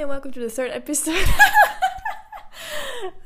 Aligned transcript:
and 0.00 0.08
welcome 0.08 0.32
to 0.32 0.40
the 0.40 0.48
third 0.48 0.70
episode. 0.70 1.14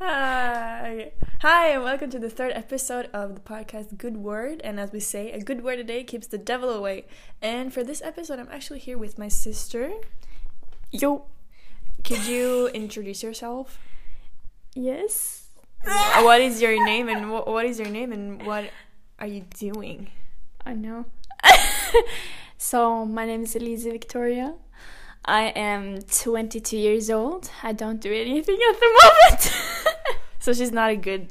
Hi. 0.00 1.12
Hi, 1.40 1.68
and 1.68 1.84
welcome 1.84 2.10
to 2.10 2.18
the 2.18 2.28
third 2.28 2.50
episode 2.52 3.08
of 3.12 3.36
the 3.36 3.40
podcast 3.40 3.96
Good 3.96 4.16
Word. 4.16 4.60
And 4.64 4.80
as 4.80 4.90
we 4.90 4.98
say, 4.98 5.30
a 5.30 5.40
good 5.40 5.62
word 5.62 5.78
a 5.78 5.84
day 5.84 6.02
keeps 6.02 6.26
the 6.26 6.36
devil 6.36 6.70
away. 6.70 7.04
And 7.40 7.72
for 7.72 7.84
this 7.84 8.02
episode, 8.02 8.40
I'm 8.40 8.48
actually 8.50 8.80
here 8.80 8.98
with 8.98 9.18
my 9.18 9.28
sister. 9.28 9.92
Yo. 10.90 11.26
Could 12.02 12.26
you 12.26 12.66
introduce 12.74 13.22
yourself? 13.22 13.78
Yes. 14.74 15.46
what 15.84 16.40
is 16.40 16.60
your 16.60 16.84
name 16.84 17.08
and 17.08 17.30
what, 17.30 17.46
what 17.46 17.66
is 17.66 17.78
your 17.78 17.88
name 17.88 18.10
and 18.10 18.44
what 18.44 18.68
are 19.20 19.28
you 19.28 19.44
doing? 19.60 20.10
I 20.66 20.74
know. 20.74 21.04
so 22.58 23.04
my 23.04 23.26
name 23.26 23.44
is 23.44 23.54
Elise 23.54 23.84
Victoria. 23.84 24.56
I 25.24 25.44
am 25.56 26.02
22 26.02 26.76
years 26.76 27.10
old. 27.10 27.50
I 27.62 27.72
don't 27.72 28.00
do 28.00 28.12
anything 28.12 28.58
at 28.70 28.80
the 28.80 29.00
moment. 29.02 29.52
so 30.38 30.52
she's 30.52 30.72
not 30.72 30.90
a 30.90 30.96
good 30.96 31.28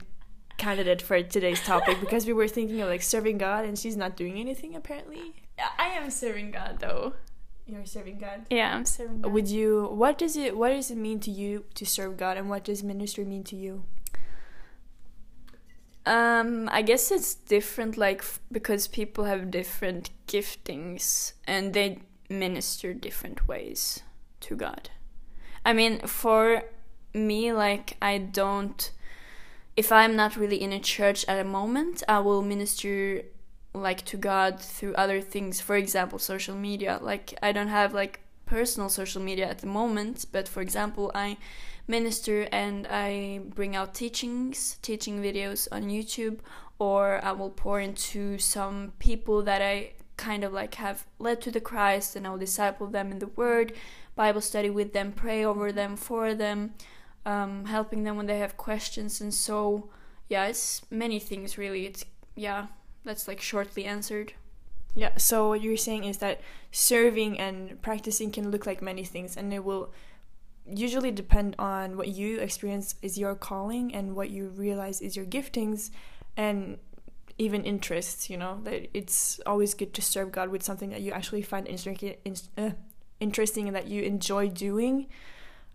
candidate 0.58 1.02
for 1.02 1.22
today's 1.22 1.62
topic 1.62 2.00
because 2.00 2.26
we 2.26 2.34
were 2.34 2.48
thinking 2.48 2.82
of 2.82 2.90
like 2.90 3.02
serving 3.02 3.38
God 3.38 3.66
and 3.66 3.78
she's 3.78 3.98
not 3.98 4.16
doing 4.16 4.40
anything 4.40 4.76
apparently. 4.76 5.34
I 5.78 5.88
am 5.90 6.10
serving 6.10 6.52
God 6.52 6.78
though. 6.80 7.14
You're 7.66 7.86
serving 7.86 8.18
God. 8.18 8.46
Yeah, 8.50 8.76
I'm 8.76 8.86
serving 8.86 9.22
God. 9.22 9.32
Would 9.32 9.48
you 9.48 9.88
what 9.94 10.18
does 10.18 10.36
it 10.36 10.58
what 10.58 10.70
does 10.70 10.90
it 10.90 10.98
mean 10.98 11.20
to 11.22 11.32
you 11.32 11.66
to 11.76 11.86
serve 11.86 12.18
God 12.18 12.38
and 12.38 12.50
what 12.50 12.64
does 12.64 12.84
ministry 12.84 13.26
mean 13.26 13.44
to 13.46 13.56
you? 13.56 13.84
Um, 16.06 16.68
I 16.72 16.82
guess 16.82 17.12
it's 17.12 17.34
different, 17.34 17.96
like 17.98 18.20
f- 18.20 18.42
because 18.52 18.88
people 18.88 19.24
have 19.24 19.50
different 19.50 20.10
giftings 20.28 21.34
and 21.48 21.74
they 21.74 22.00
minister 22.34 22.94
different 22.94 23.48
ways 23.48 24.02
to 24.42 24.56
God. 24.56 24.90
I 25.66 25.74
mean, 25.74 26.00
for 26.00 26.64
me, 27.14 27.54
like, 27.54 27.96
I 28.02 28.18
don't, 28.18 28.92
if 29.78 29.92
I'm 29.92 30.16
not 30.16 30.36
really 30.36 30.62
in 30.62 30.74
a 30.74 30.80
church 30.80 31.24
at 31.28 31.40
a 31.40 31.44
moment, 31.44 32.04
I 32.08 32.20
will 32.20 32.42
minister 32.42 33.24
like 33.74 34.06
to 34.06 34.18
God 34.18 34.60
through 34.60 34.94
other 34.96 35.22
things. 35.22 35.62
For 35.62 35.76
example, 35.76 36.20
social 36.20 36.56
media. 36.56 37.00
Like, 37.02 37.38
I 37.42 37.52
don't 37.52 37.70
have 37.70 37.94
like 37.94 38.20
personal 38.46 38.90
social 38.90 39.22
media 39.22 39.48
at 39.50 39.60
the 39.60 39.68
moment, 39.68 40.26
but 40.32 40.48
for 40.48 40.62
example, 40.62 41.12
I 41.16 41.38
minister 41.88 42.48
and 42.52 42.88
I 42.88 43.42
bring 43.56 43.76
out 43.76 43.94
teachings, 43.94 44.78
teaching 44.82 45.22
videos 45.22 45.68
on 45.72 45.84
YouTube, 45.84 46.40
or 46.80 47.20
I 47.24 47.32
will 47.32 47.50
pour 47.50 47.80
into 47.80 48.38
some 48.38 48.94
people 49.00 49.42
that 49.44 49.62
I 49.62 49.94
kind 50.18 50.44
of 50.44 50.54
like 50.54 50.76
have 50.76 51.06
led 51.20 51.42
to 51.42 51.52
the 51.52 51.62
Christ 51.62 52.16
and 52.16 52.26
I'll 52.26 52.38
disciple 52.38 52.88
them 52.88 53.12
in 53.12 53.20
the 53.20 53.28
Word, 53.28 53.74
Bible 54.16 54.42
study 54.42 54.70
with 54.70 54.94
them, 54.94 55.12
pray 55.12 55.44
over 55.44 55.72
them, 55.72 55.96
for 55.96 56.34
them, 56.34 56.74
um, 57.26 57.66
helping 57.66 58.04
them 58.04 58.18
when 58.18 58.28
they 58.28 58.40
have 58.40 58.58
questions. 58.58 59.22
And 59.22 59.34
so, 59.34 59.90
yeah, 60.30 60.46
it's 60.46 60.82
many 60.92 61.20
things 61.20 61.58
really. 61.58 61.86
It's, 61.86 62.06
yeah, 62.36 62.68
that's 63.04 63.28
like 63.28 63.42
shortly 63.42 63.86
answered. 63.86 64.34
Yeah, 64.96 65.18
so 65.18 65.50
what 65.50 65.62
you're 65.62 65.78
saying 65.78 66.04
is 66.04 66.18
that 66.20 66.42
serving 66.72 67.40
and 67.40 67.82
practicing 67.82 68.32
can 68.32 68.52
look 68.52 68.66
like 68.68 68.82
many 68.82 69.04
things 69.04 69.36
and 69.36 69.52
it 69.52 69.64
will 69.64 69.92
usually 70.72 71.12
depend 71.12 71.56
on 71.58 71.98
what 71.98 72.10
you 72.10 72.40
experience 72.40 72.96
is 73.02 73.18
your 73.18 73.36
calling 73.36 73.94
and 73.94 74.16
what 74.16 74.30
you 74.30 74.48
realize 74.50 75.02
is 75.02 75.16
your 75.16 75.26
giftings 75.26 75.90
and 76.38 76.78
even 77.38 77.64
interests 77.64 78.30
you 78.30 78.38
know 78.38 78.60
that 78.64 78.90
it's 78.94 79.40
always 79.46 79.74
good 79.74 79.94
to 79.94 80.02
serve 80.02 80.32
god 80.32 80.50
with 80.50 80.62
something 80.62 80.90
that 80.92 81.02
you 81.02 81.12
actually 81.12 81.42
find 81.42 81.68
interesting 81.68 82.16
uh, 82.58 82.70
interesting 83.24 83.68
and 83.68 83.76
that 83.76 83.88
you 83.88 84.04
enjoy 84.04 84.50
doing. 84.50 85.08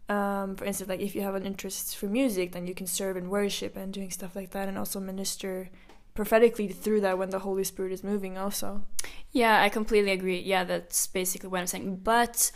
Um, 0.09 0.57
for 0.57 0.65
instance 0.65 0.89
like 0.89 1.01
if 1.01 1.15
you 1.15 1.21
have 1.21 1.35
an 1.35 1.45
interest 1.45 1.95
for 1.95 2.07
music 2.07 2.53
then 2.53 2.67
you 2.67 2.75
can 2.75 2.87
serve 2.87 3.19
in 3.19 3.29
worship 3.29 3.77
and 3.77 3.93
doing 3.93 4.11
stuff 4.11 4.35
like 4.35 4.53
that 4.53 4.67
and 4.67 4.79
also 4.79 5.01
minister 5.01 5.69
prophetically 6.15 6.67
through 6.69 7.03
that 7.03 7.19
when 7.19 7.29
the 7.29 7.41
holy 7.41 7.63
spirit 7.63 7.93
is 7.93 8.03
moving 8.03 8.39
also. 8.39 8.85
Yeah 9.33 9.61
i 9.61 9.69
completely 9.69 10.13
agree. 10.13 10.41
Yeah 10.41 10.65
that's 10.65 11.07
basically 11.09 11.51
what 11.51 11.61
i'm 11.61 11.67
saying. 11.67 11.97
But 11.97 12.51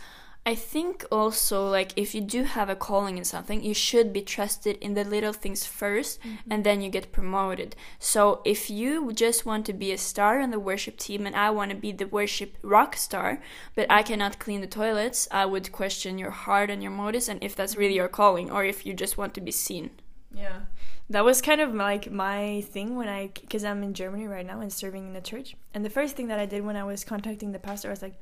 I 0.45 0.55
think 0.55 1.05
also 1.09 1.69
like 1.69 1.93
if 1.95 2.13
you 2.13 2.19
do 2.19 2.43
have 2.43 2.69
a 2.69 2.75
calling 2.75 3.17
in 3.17 3.23
something, 3.23 3.63
you 3.63 3.73
should 3.73 4.11
be 4.11 4.21
trusted 4.21 4.77
in 4.81 4.93
the 4.93 5.05
little 5.05 5.31
things 5.31 5.63
1st 5.63 6.19
mm-hmm. 6.19 6.51
and 6.51 6.65
then 6.65 6.81
you 6.81 6.89
get 6.89 7.13
promoted. 7.13 7.77
So 7.97 8.41
if 8.43 8.69
you 8.69 9.13
just 9.13 9.45
want 9.45 9.65
to 9.67 9.73
be 9.73 9.93
a 9.93 9.97
star 9.97 10.41
on 10.41 10.51
the 10.51 10.59
worship 10.59 10.97
team 10.97 11.25
and 11.25 11.35
I 11.35 11.49
want 11.49 11.71
to 11.71 11.77
be 11.77 11.93
the 11.93 12.07
worship 12.07 12.57
rock 12.61 12.97
star, 12.97 13.39
but 13.73 13.89
I 13.89 14.03
cannot 14.03 14.39
clean 14.39 14.59
the 14.59 14.67
toilets, 14.67 15.29
I 15.31 15.45
would 15.45 15.71
question 15.71 16.17
your 16.17 16.31
heart 16.31 16.69
and 16.69 16.83
your 16.83 16.91
motives 16.91 17.29
and 17.29 17.41
if 17.41 17.55
that's 17.55 17.77
really 17.77 17.95
your 17.95 18.09
calling 18.09 18.51
or 18.51 18.65
if 18.65 18.85
you 18.85 18.93
just 18.93 19.17
want 19.17 19.33
to 19.35 19.41
be 19.41 19.51
seen. 19.51 19.91
Yeah. 20.33 20.61
That 21.09 21.23
was 21.23 21.41
kind 21.41 21.61
of 21.61 21.73
like 21.73 22.11
my 22.11 22.61
thing 22.61 22.97
when 22.97 23.07
I 23.07 23.27
cuz 23.27 23.63
I'm 23.63 23.81
in 23.81 23.93
Germany 23.93 24.27
right 24.27 24.45
now 24.45 24.59
and 24.59 24.73
serving 24.73 25.07
in 25.07 25.13
the 25.13 25.21
church. 25.21 25.55
And 25.73 25.85
the 25.85 25.89
first 25.89 26.17
thing 26.17 26.27
that 26.27 26.39
I 26.39 26.45
did 26.45 26.65
when 26.65 26.75
I 26.75 26.83
was 26.83 27.05
contacting 27.05 27.53
the 27.53 27.59
pastor 27.59 27.87
I 27.87 27.91
was 27.91 28.01
like 28.01 28.19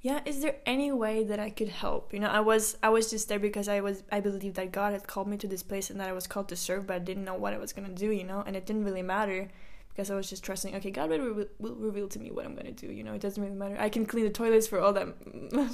yeah 0.00 0.20
is 0.24 0.42
there 0.42 0.56
any 0.64 0.92
way 0.92 1.24
that 1.24 1.40
i 1.40 1.50
could 1.50 1.68
help? 1.68 2.12
You 2.12 2.20
know 2.20 2.28
i 2.28 2.40
was 2.40 2.76
i 2.82 2.88
was 2.88 3.10
just 3.10 3.28
there 3.28 3.38
because 3.38 3.68
i 3.68 3.80
was 3.80 4.02
i 4.12 4.20
believed 4.20 4.56
that 4.56 4.72
god 4.72 4.92
had 4.92 5.06
called 5.06 5.28
me 5.28 5.36
to 5.38 5.46
this 5.46 5.62
place 5.62 5.90
and 5.90 6.00
that 6.00 6.08
i 6.08 6.12
was 6.12 6.26
called 6.26 6.48
to 6.48 6.56
serve 6.56 6.86
but 6.86 6.96
i 6.96 6.98
didn't 6.98 7.24
know 7.24 7.34
what 7.34 7.52
i 7.52 7.58
was 7.58 7.72
going 7.72 7.88
to 7.88 7.94
do 7.94 8.10
you 8.10 8.24
know 8.24 8.42
and 8.46 8.56
it 8.56 8.66
didn't 8.66 8.84
really 8.84 9.02
matter 9.02 9.48
because 9.90 10.10
i 10.12 10.14
was 10.14 10.30
just 10.30 10.44
trusting 10.44 10.76
okay 10.76 10.92
god 10.92 11.10
will, 11.10 11.18
re- 11.18 11.46
will 11.58 11.74
reveal 11.74 12.06
to 12.06 12.20
me 12.20 12.30
what 12.30 12.44
i'm 12.44 12.54
going 12.54 12.72
to 12.72 12.86
do 12.86 12.92
you 12.92 13.02
know 13.02 13.14
it 13.14 13.20
doesn't 13.20 13.42
really 13.42 13.56
matter. 13.56 13.76
I 13.80 13.88
can 13.88 14.06
clean 14.06 14.24
the 14.24 14.30
toilets 14.30 14.68
for 14.68 14.78
all 14.78 14.92
that 14.92 15.08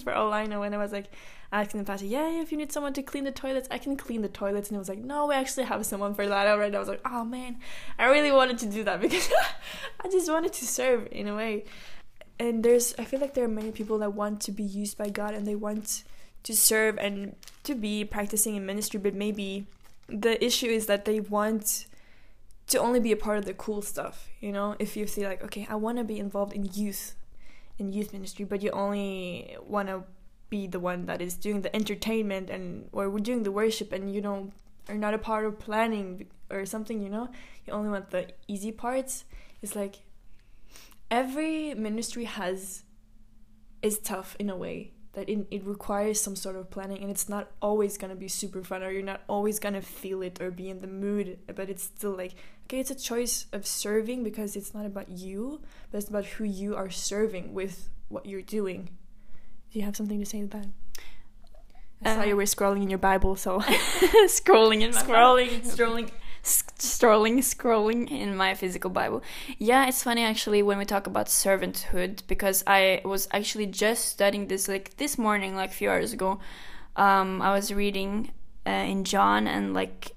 for 0.02 0.14
all 0.14 0.32
i 0.32 0.46
know 0.46 0.62
and 0.62 0.74
i 0.74 0.78
was 0.78 0.92
like 0.92 1.10
asking 1.52 1.80
the 1.80 1.84
pastor 1.84 2.06
yeah 2.06 2.41
if 2.41 2.50
you 2.50 2.56
need 2.56 2.72
someone 2.72 2.94
to 2.94 3.02
clean 3.02 3.24
the 3.24 3.30
toilets 3.30 3.68
i 3.70 3.76
can 3.76 3.96
clean 3.96 4.22
the 4.22 4.28
toilets 4.28 4.70
and 4.70 4.76
it 4.76 4.78
was 4.78 4.88
like 4.88 4.98
no 4.98 5.26
we 5.26 5.34
actually 5.34 5.64
have 5.64 5.84
someone 5.84 6.14
for 6.14 6.26
that 6.26 6.46
already. 6.46 6.74
I 6.74 6.78
was 6.78 6.88
like 6.88 7.02
oh 7.04 7.24
man 7.24 7.58
i 7.98 8.06
really 8.06 8.32
wanted 8.32 8.58
to 8.60 8.66
do 8.66 8.82
that 8.84 9.02
because 9.02 9.30
i 10.00 10.08
just 10.08 10.30
wanted 10.30 10.54
to 10.54 10.66
serve 10.66 11.06
in 11.12 11.28
a 11.28 11.36
way 11.36 11.64
and 12.39 12.65
there's 12.65 12.95
i 12.99 13.05
feel 13.05 13.21
like 13.21 13.34
there 13.34 13.45
are 13.45 13.49
many 13.49 13.71
people 13.71 13.99
that 13.99 14.12
want 14.12 14.41
to 14.41 14.53
be 14.53 14.62
used 14.62 14.97
by 14.97 15.09
god 15.09 15.34
and 15.34 15.47
they 15.47 15.55
want 15.55 16.05
to 16.43 16.55
serve 16.55 16.99
and 16.99 17.34
to 17.62 17.75
be 17.75 18.05
practicing 18.05 18.56
in 18.56 18.67
ministry 18.67 18.99
but 18.99 19.15
maybe 19.15 19.67
the 20.09 20.43
issue 20.45 20.67
is 20.67 20.87
that 20.87 21.05
they 21.05 21.21
want 21.21 21.87
to 22.67 22.78
only 22.78 23.00
be 23.00 23.12
a 23.12 23.17
part 23.17 23.39
of 23.39 23.45
the 23.45 23.55
cool 23.55 23.83
stuff 23.83 24.28
you 24.41 24.53
know? 24.53 24.77
If 24.78 24.97
you 24.97 25.06
say 25.06 25.27
like 25.27 25.43
okay 25.43 25.67
i 25.71 25.75
want 25.75 25.99
to 25.99 26.05
be 26.05 26.19
involved 26.19 26.53
in 26.53 26.69
youth 26.75 27.15
in 27.78 27.93
youth 27.93 28.12
ministry 28.12 28.45
but 28.45 28.62
you 28.62 28.71
only 28.71 29.56
want 29.66 29.89
to 29.89 30.05
be 30.51 30.66
the 30.66 30.78
one 30.78 31.06
that 31.06 31.21
is 31.21 31.34
doing 31.34 31.62
the 31.62 31.75
entertainment 31.75 32.51
and 32.51 32.89
or 32.93 33.09
we're 33.09 33.19
doing 33.19 33.43
the 33.43 33.51
worship 33.51 33.93
and 33.93 34.15
you 34.15 34.21
know 34.21 34.51
are 34.89 34.95
not 34.95 35.15
a 35.15 35.19
part 35.19 35.45
of 35.45 35.59
planning 35.59 36.27
or 36.51 36.66
something 36.66 37.01
you 37.01 37.09
know? 37.09 37.28
You 37.66 37.72
only 37.72 37.91
want 37.91 38.11
the 38.11 38.28
easy 38.49 38.72
parts. 38.72 39.25
It's 39.62 39.75
like 39.75 40.01
every 41.14 41.75
ministry 41.75 42.25
has 42.25 42.82
is 43.82 43.98
tough 43.98 44.34
in 44.38 44.50
a 44.50 44.56
way 44.56 44.92
that 45.12 45.28
it, 45.28 45.47
it 45.50 45.64
requires 45.64 46.20
some 46.20 46.34
sort 46.34 46.56
of 46.56 46.69
planning 46.70 47.00
and 47.00 47.10
it's 47.10 47.28
not 47.28 47.52
always 47.62 47.97
going 47.97 48.10
to 48.10 48.16
be 48.16 48.26
super 48.26 48.64
fun 48.64 48.82
or 48.82 48.91
you're 48.91 49.02
not 49.02 49.20
always 49.28 49.60
going 49.60 49.74
to 49.74 49.80
feel 49.80 50.22
it 50.22 50.41
or 50.41 50.50
be 50.50 50.69
in 50.69 50.80
the 50.80 50.88
mood 50.88 51.38
but 51.54 51.70
it's 51.70 51.84
still 51.84 52.16
like 52.16 52.34
okay 52.64 52.80
it's 52.80 52.91
a 52.91 52.97
choice 52.97 53.47
of 53.53 53.64
serving 53.64 54.24
because 54.24 54.56
it's 54.56 54.74
not 54.74 54.84
about 54.84 55.08
you 55.08 55.60
but 55.91 55.98
it's 55.98 56.08
about 56.08 56.26
who 56.26 56.44
you 56.44 56.74
are 56.74 56.91
serving 56.91 57.54
with 57.54 57.88
what 58.08 58.26
you're 58.26 58.42
doing. 58.42 58.88
Do 59.72 59.78
you 59.78 59.84
have 59.84 59.97
something 59.97 60.19
to 60.20 60.26
say 60.26 60.41
to 60.42 60.47
that? 60.48 60.66
I 62.04 62.10
uh, 62.10 62.14
saw 62.16 62.22
you 62.22 62.36
were 62.36 62.44
scrolling 62.44 62.82
in 62.82 62.91
your 62.91 62.98
Bible, 62.98 63.34
so 63.36 63.60
scrolling 63.60 64.82
in 64.82 64.91
scrolling, 65.03 65.60
scrolling 65.62 66.10
strolling 66.44 67.38
scrolling 67.41 68.10
in 68.10 68.37
my 68.37 68.55
physical 68.55 68.91
bible. 68.91 69.22
Yeah 69.59 69.86
it's 69.89 70.03
funny 70.03 70.22
actually 70.22 70.63
when 70.63 70.78
we 70.78 70.84
talk 70.84 71.07
about 71.07 71.27
servanthood 71.27 72.22
because 72.27 72.63
i 72.66 73.01
was 73.04 73.28
actually 73.33 73.66
just 73.66 74.07
studying 74.07 74.48
this 74.48 74.68
like 74.68 74.97
this 74.98 75.16
morning 75.16 75.57
like 75.57 75.71
a 75.71 75.74
few 75.74 75.91
hours 75.91 76.13
ago. 76.13 76.41
Um, 76.97 77.42
i 77.42 77.53
was 77.53 77.72
reading 77.72 78.30
uh, 78.66 78.71
in 78.71 79.04
john 79.04 79.47
and 79.47 79.74
like 79.74 80.13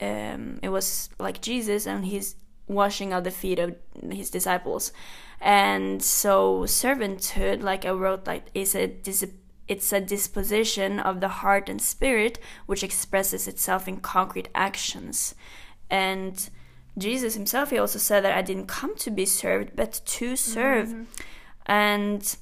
um, 0.00 0.58
it 0.62 0.68
was 0.68 1.10
like 1.18 1.40
jesus 1.40 1.86
and 1.86 2.04
he's 2.06 2.36
washing 2.68 3.12
out 3.12 3.24
the 3.24 3.30
feet 3.30 3.58
of 3.58 3.76
his 4.10 4.30
disciples. 4.30 4.92
And 5.40 6.02
so 6.02 6.60
servanthood 6.60 7.62
like 7.62 7.84
i 7.84 7.90
wrote 7.90 8.26
like 8.26 8.46
is 8.54 8.76
a 8.76 8.86
dis- 8.86 9.26
it's 9.66 9.92
a 9.92 10.00
disposition 10.00 11.00
of 11.00 11.20
the 11.20 11.28
heart 11.28 11.68
and 11.68 11.80
spirit 11.82 12.38
which 12.66 12.84
expresses 12.84 13.48
itself 13.48 13.88
in 13.88 13.96
concrete 13.96 14.48
actions 14.54 15.34
and 15.92 16.48
Jesus 16.96 17.34
himself, 17.34 17.70
he 17.70 17.78
also 17.78 17.98
said 17.98 18.24
that 18.24 18.36
I 18.36 18.42
didn't 18.42 18.66
come 18.66 18.96
to 18.96 19.10
be 19.10 19.26
served, 19.26 19.76
but 19.76 20.00
to 20.04 20.36
serve. 20.36 20.88
Mm-hmm. 20.88 21.04
And 21.66 22.36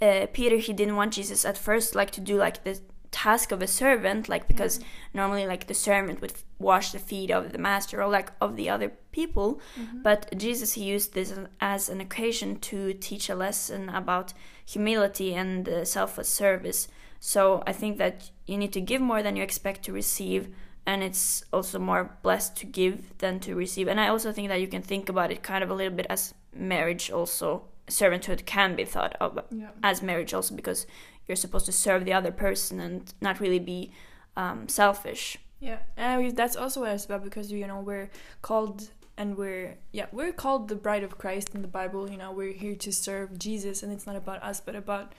uh, 0.00 0.26
Peter, 0.32 0.56
he 0.56 0.72
didn't 0.72 0.96
want 0.96 1.12
Jesus 1.12 1.44
at 1.44 1.58
first, 1.58 1.94
like 1.94 2.12
to 2.12 2.20
do 2.20 2.36
like 2.36 2.62
the 2.62 2.80
task 3.10 3.52
of 3.52 3.60
a 3.60 3.66
servant, 3.66 4.28
like 4.28 4.46
because 4.46 4.78
mm-hmm. 4.78 5.18
normally 5.18 5.46
like 5.46 5.66
the 5.66 5.74
servant 5.74 6.20
would 6.20 6.34
wash 6.58 6.92
the 6.92 6.98
feet 6.98 7.30
of 7.30 7.52
the 7.52 7.58
master 7.58 8.00
or 8.00 8.08
like 8.08 8.30
of 8.40 8.54
the 8.54 8.70
other 8.70 8.92
people. 9.10 9.60
Mm-hmm. 9.78 10.02
But 10.02 10.38
Jesus, 10.38 10.74
he 10.74 10.84
used 10.84 11.14
this 11.14 11.34
as 11.60 11.88
an 11.88 12.00
occasion 12.00 12.60
to 12.70 12.92
teach 12.94 13.28
a 13.28 13.34
lesson 13.34 13.88
about 13.88 14.32
humility 14.64 15.34
and 15.34 15.68
uh, 15.68 15.84
selfless 15.84 16.28
service 16.28 16.88
So 17.26 17.62
I 17.66 17.72
think 17.72 17.96
that 17.96 18.30
you 18.44 18.58
need 18.58 18.74
to 18.74 18.82
give 18.82 19.00
more 19.00 19.22
than 19.22 19.34
you 19.34 19.42
expect 19.42 19.82
to 19.84 19.94
receive, 19.94 20.54
and 20.86 21.02
it's 21.02 21.44
also 21.52 21.78
more 21.78 22.16
blessed 22.22 22.56
to 22.56 22.66
give 22.66 23.16
than 23.18 23.40
to 23.40 23.54
receive. 23.54 23.88
And 23.88 23.98
I 24.00 24.08
also 24.08 24.32
think 24.32 24.48
that 24.48 24.60
you 24.60 24.68
can 24.68 24.82
think 24.82 25.08
about 25.08 25.30
it 25.30 25.42
kind 25.42 25.64
of 25.64 25.70
a 25.70 25.74
little 25.74 25.94
bit 25.94 26.06
as 26.10 26.34
marriage 26.54 27.10
also 27.10 27.64
servanthood 27.88 28.44
can 28.46 28.74
be 28.76 28.84
thought 28.84 29.14
of 29.20 29.38
Yeah. 29.50 29.68
as 29.82 30.02
marriage 30.02 30.32
also 30.34 30.54
because 30.54 30.86
you're 31.26 31.36
supposed 31.36 31.66
to 31.66 31.72
serve 31.72 32.04
the 32.04 32.12
other 32.12 32.30
person 32.32 32.80
and 32.80 33.12
not 33.20 33.40
really 33.40 33.58
be 33.58 33.92
um, 34.36 34.68
selfish. 34.68 35.38
Yeah, 35.60 35.78
and 35.96 36.36
that's 36.36 36.56
also 36.56 36.80
what 36.80 36.90
it's 36.92 37.04
about 37.06 37.24
because 37.24 37.50
you 37.50 37.66
know 37.66 37.80
we're 37.80 38.10
called 38.42 38.90
and 39.16 39.36
we're 39.38 39.76
yeah 39.92 40.06
we're 40.12 40.32
called 40.32 40.68
the 40.68 40.74
bride 40.74 41.02
of 41.04 41.16
Christ 41.16 41.54
in 41.54 41.62
the 41.62 41.68
Bible. 41.68 42.10
You 42.10 42.18
know 42.18 42.32
we're 42.32 42.52
here 42.52 42.74
to 42.76 42.92
serve 42.92 43.38
Jesus, 43.38 43.82
and 43.82 43.90
it's 43.92 44.06
not 44.06 44.16
about 44.16 44.42
us, 44.42 44.60
but 44.60 44.74
about 44.76 45.12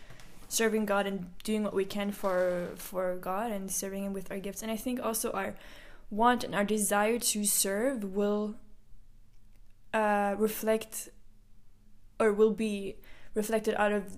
serving 0.47 0.85
God 0.85 1.07
and 1.07 1.37
doing 1.43 1.63
what 1.63 1.73
we 1.73 1.85
can 1.85 2.11
for 2.11 2.69
for 2.75 3.15
God 3.15 3.51
and 3.51 3.71
serving 3.71 4.03
Him 4.03 4.13
with 4.13 4.31
our 4.31 4.39
gifts. 4.39 4.61
And 4.61 4.71
I 4.71 4.77
think 4.77 4.99
also 5.03 5.31
our 5.31 5.55
want 6.09 6.43
and 6.43 6.53
our 6.53 6.63
desire 6.63 7.19
to 7.19 7.45
serve 7.45 8.03
will 8.03 8.55
uh, 9.93 10.35
reflect 10.37 11.09
or 12.19 12.31
will 12.31 12.51
be 12.51 12.95
reflected 13.33 13.75
out 13.75 13.91
of 13.91 14.17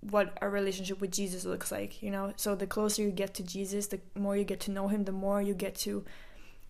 what 0.00 0.36
our 0.40 0.48
relationship 0.48 1.00
with 1.00 1.10
Jesus 1.10 1.44
looks 1.44 1.70
like, 1.70 2.02
you 2.02 2.10
know. 2.10 2.32
So 2.36 2.54
the 2.54 2.66
closer 2.66 3.02
you 3.02 3.10
get 3.10 3.34
to 3.34 3.42
Jesus, 3.42 3.88
the 3.88 4.00
more 4.14 4.36
you 4.36 4.44
get 4.44 4.60
to 4.60 4.70
know 4.70 4.88
him, 4.88 5.04
the 5.04 5.12
more 5.12 5.42
you 5.42 5.52
get 5.52 5.74
to 5.76 6.04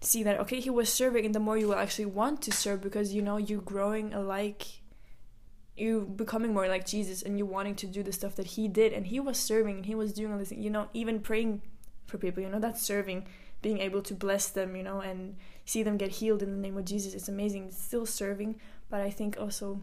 see 0.00 0.22
that 0.22 0.40
okay, 0.40 0.60
he 0.60 0.70
was 0.70 0.92
serving 0.92 1.26
and 1.26 1.34
the 1.34 1.40
more 1.40 1.58
you 1.58 1.68
will 1.68 1.74
actually 1.74 2.06
want 2.06 2.42
to 2.42 2.52
serve 2.52 2.80
because 2.80 3.12
you 3.12 3.22
know 3.22 3.36
you're 3.36 3.60
growing 3.60 4.14
alike 4.14 4.79
you 5.80 6.02
becoming 6.16 6.52
more 6.52 6.68
like 6.68 6.86
Jesus 6.86 7.22
and 7.22 7.38
you 7.38 7.46
wanting 7.46 7.74
to 7.76 7.86
do 7.86 8.02
the 8.02 8.12
stuff 8.12 8.36
that 8.36 8.46
he 8.46 8.68
did 8.68 8.92
and 8.92 9.06
he 9.06 9.18
was 9.18 9.38
serving 9.38 9.76
and 9.76 9.86
he 9.86 9.94
was 9.94 10.12
doing 10.12 10.32
all 10.32 10.38
this 10.38 10.52
you 10.52 10.70
know, 10.70 10.88
even 10.92 11.20
praying 11.20 11.62
for 12.06 12.18
people, 12.18 12.42
you 12.42 12.48
know, 12.48 12.58
that's 12.58 12.82
serving, 12.82 13.26
being 13.62 13.78
able 13.78 14.02
to 14.02 14.14
bless 14.14 14.48
them, 14.48 14.76
you 14.76 14.82
know, 14.82 15.00
and 15.00 15.36
see 15.64 15.82
them 15.82 15.96
get 15.96 16.10
healed 16.10 16.42
in 16.42 16.50
the 16.50 16.56
name 16.56 16.76
of 16.76 16.84
Jesus. 16.84 17.14
It's 17.14 17.28
amazing. 17.28 17.66
It's 17.66 17.82
still 17.82 18.06
serving, 18.06 18.60
but 18.88 19.00
I 19.00 19.10
think 19.10 19.36
also 19.38 19.80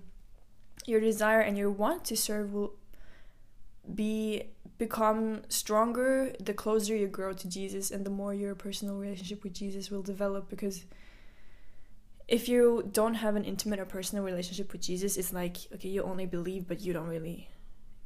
your 0.86 1.00
desire 1.00 1.42
and 1.42 1.58
your 1.58 1.70
want 1.70 2.06
to 2.06 2.18
serve 2.18 2.54
will 2.54 2.74
be 3.94 4.44
become 4.78 5.42
stronger 5.50 6.34
the 6.40 6.54
closer 6.54 6.96
you 6.96 7.08
grow 7.08 7.34
to 7.34 7.48
Jesus 7.48 7.90
and 7.90 8.06
the 8.06 8.10
more 8.10 8.34
your 8.34 8.54
personal 8.54 8.96
relationship 8.96 9.44
with 9.44 9.54
Jesus 9.54 9.90
will 9.90 10.04
develop 10.04 10.50
because 10.50 10.84
if 12.28 12.50
you 12.50 12.88
don't 12.92 13.16
have 13.16 13.36
an 13.36 13.46
intimate 13.46 13.80
or 13.80 13.86
personal 13.86 14.24
relationship 14.24 14.72
with 14.72 14.82
Jesus 14.82 15.18
it's 15.18 15.34
like 15.34 15.58
okay 15.74 15.90
you 15.90 16.04
only 16.04 16.26
believe 16.26 16.68
but 16.68 16.82
you 16.82 16.94
don't 16.94 17.08
really 17.08 17.50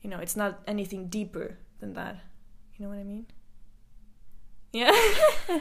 you 0.02 0.10
know 0.10 0.20
it's 0.20 0.36
not 0.36 0.62
anything 0.68 1.08
deeper 1.08 1.58
than 1.82 1.94
that. 1.94 2.18
You 2.78 2.86
know 2.86 2.92
what 2.92 3.00
I 3.00 3.04
mean? 3.04 3.26
Yeah. 4.72 4.92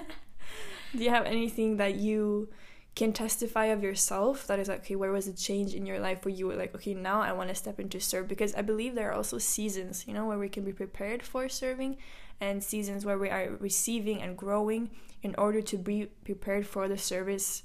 Do 0.97 1.05
you 1.05 1.11
have 1.11 1.27
anything 1.27 1.79
that 1.79 1.97
you 1.97 2.49
can 2.95 3.13
testify 3.13 3.67
of 3.67 3.83
yourself 3.83 4.47
that 4.47 4.59
is 4.59 4.69
like 4.69 4.81
okay 4.81 4.97
where 4.97 5.13
was 5.13 5.29
a 5.29 5.33
change 5.33 5.75
in 5.75 5.87
your 5.87 6.01
life 6.01 6.25
where 6.25 6.35
you 6.35 6.49
were 6.49 6.57
like 6.57 6.75
okay 6.75 6.93
now 6.93 7.23
i 7.23 7.33
want 7.33 7.49
to 7.49 7.55
step 7.55 7.79
into 7.79 8.01
serve? 8.01 8.27
Because 8.27 8.55
i 8.55 8.63
believe 8.63 8.95
there 8.95 9.11
are 9.11 9.15
also 9.15 9.39
seasons 9.39 10.07
you 10.09 10.13
know 10.13 10.27
where 10.27 10.39
we 10.39 10.49
can 10.49 10.65
be 10.65 10.73
prepared 10.73 11.23
for 11.23 11.49
serving 11.49 11.97
and 12.41 12.63
seasons 12.63 13.07
where 13.07 13.17
we 13.17 13.31
are 13.31 13.57
receiving 13.61 14.21
and 14.21 14.37
growing 14.37 14.91
in 15.23 15.35
order 15.39 15.63
to 15.63 15.79
be 15.79 16.07
prepared 16.25 16.67
for 16.67 16.89
the 16.89 16.99
service 16.99 17.63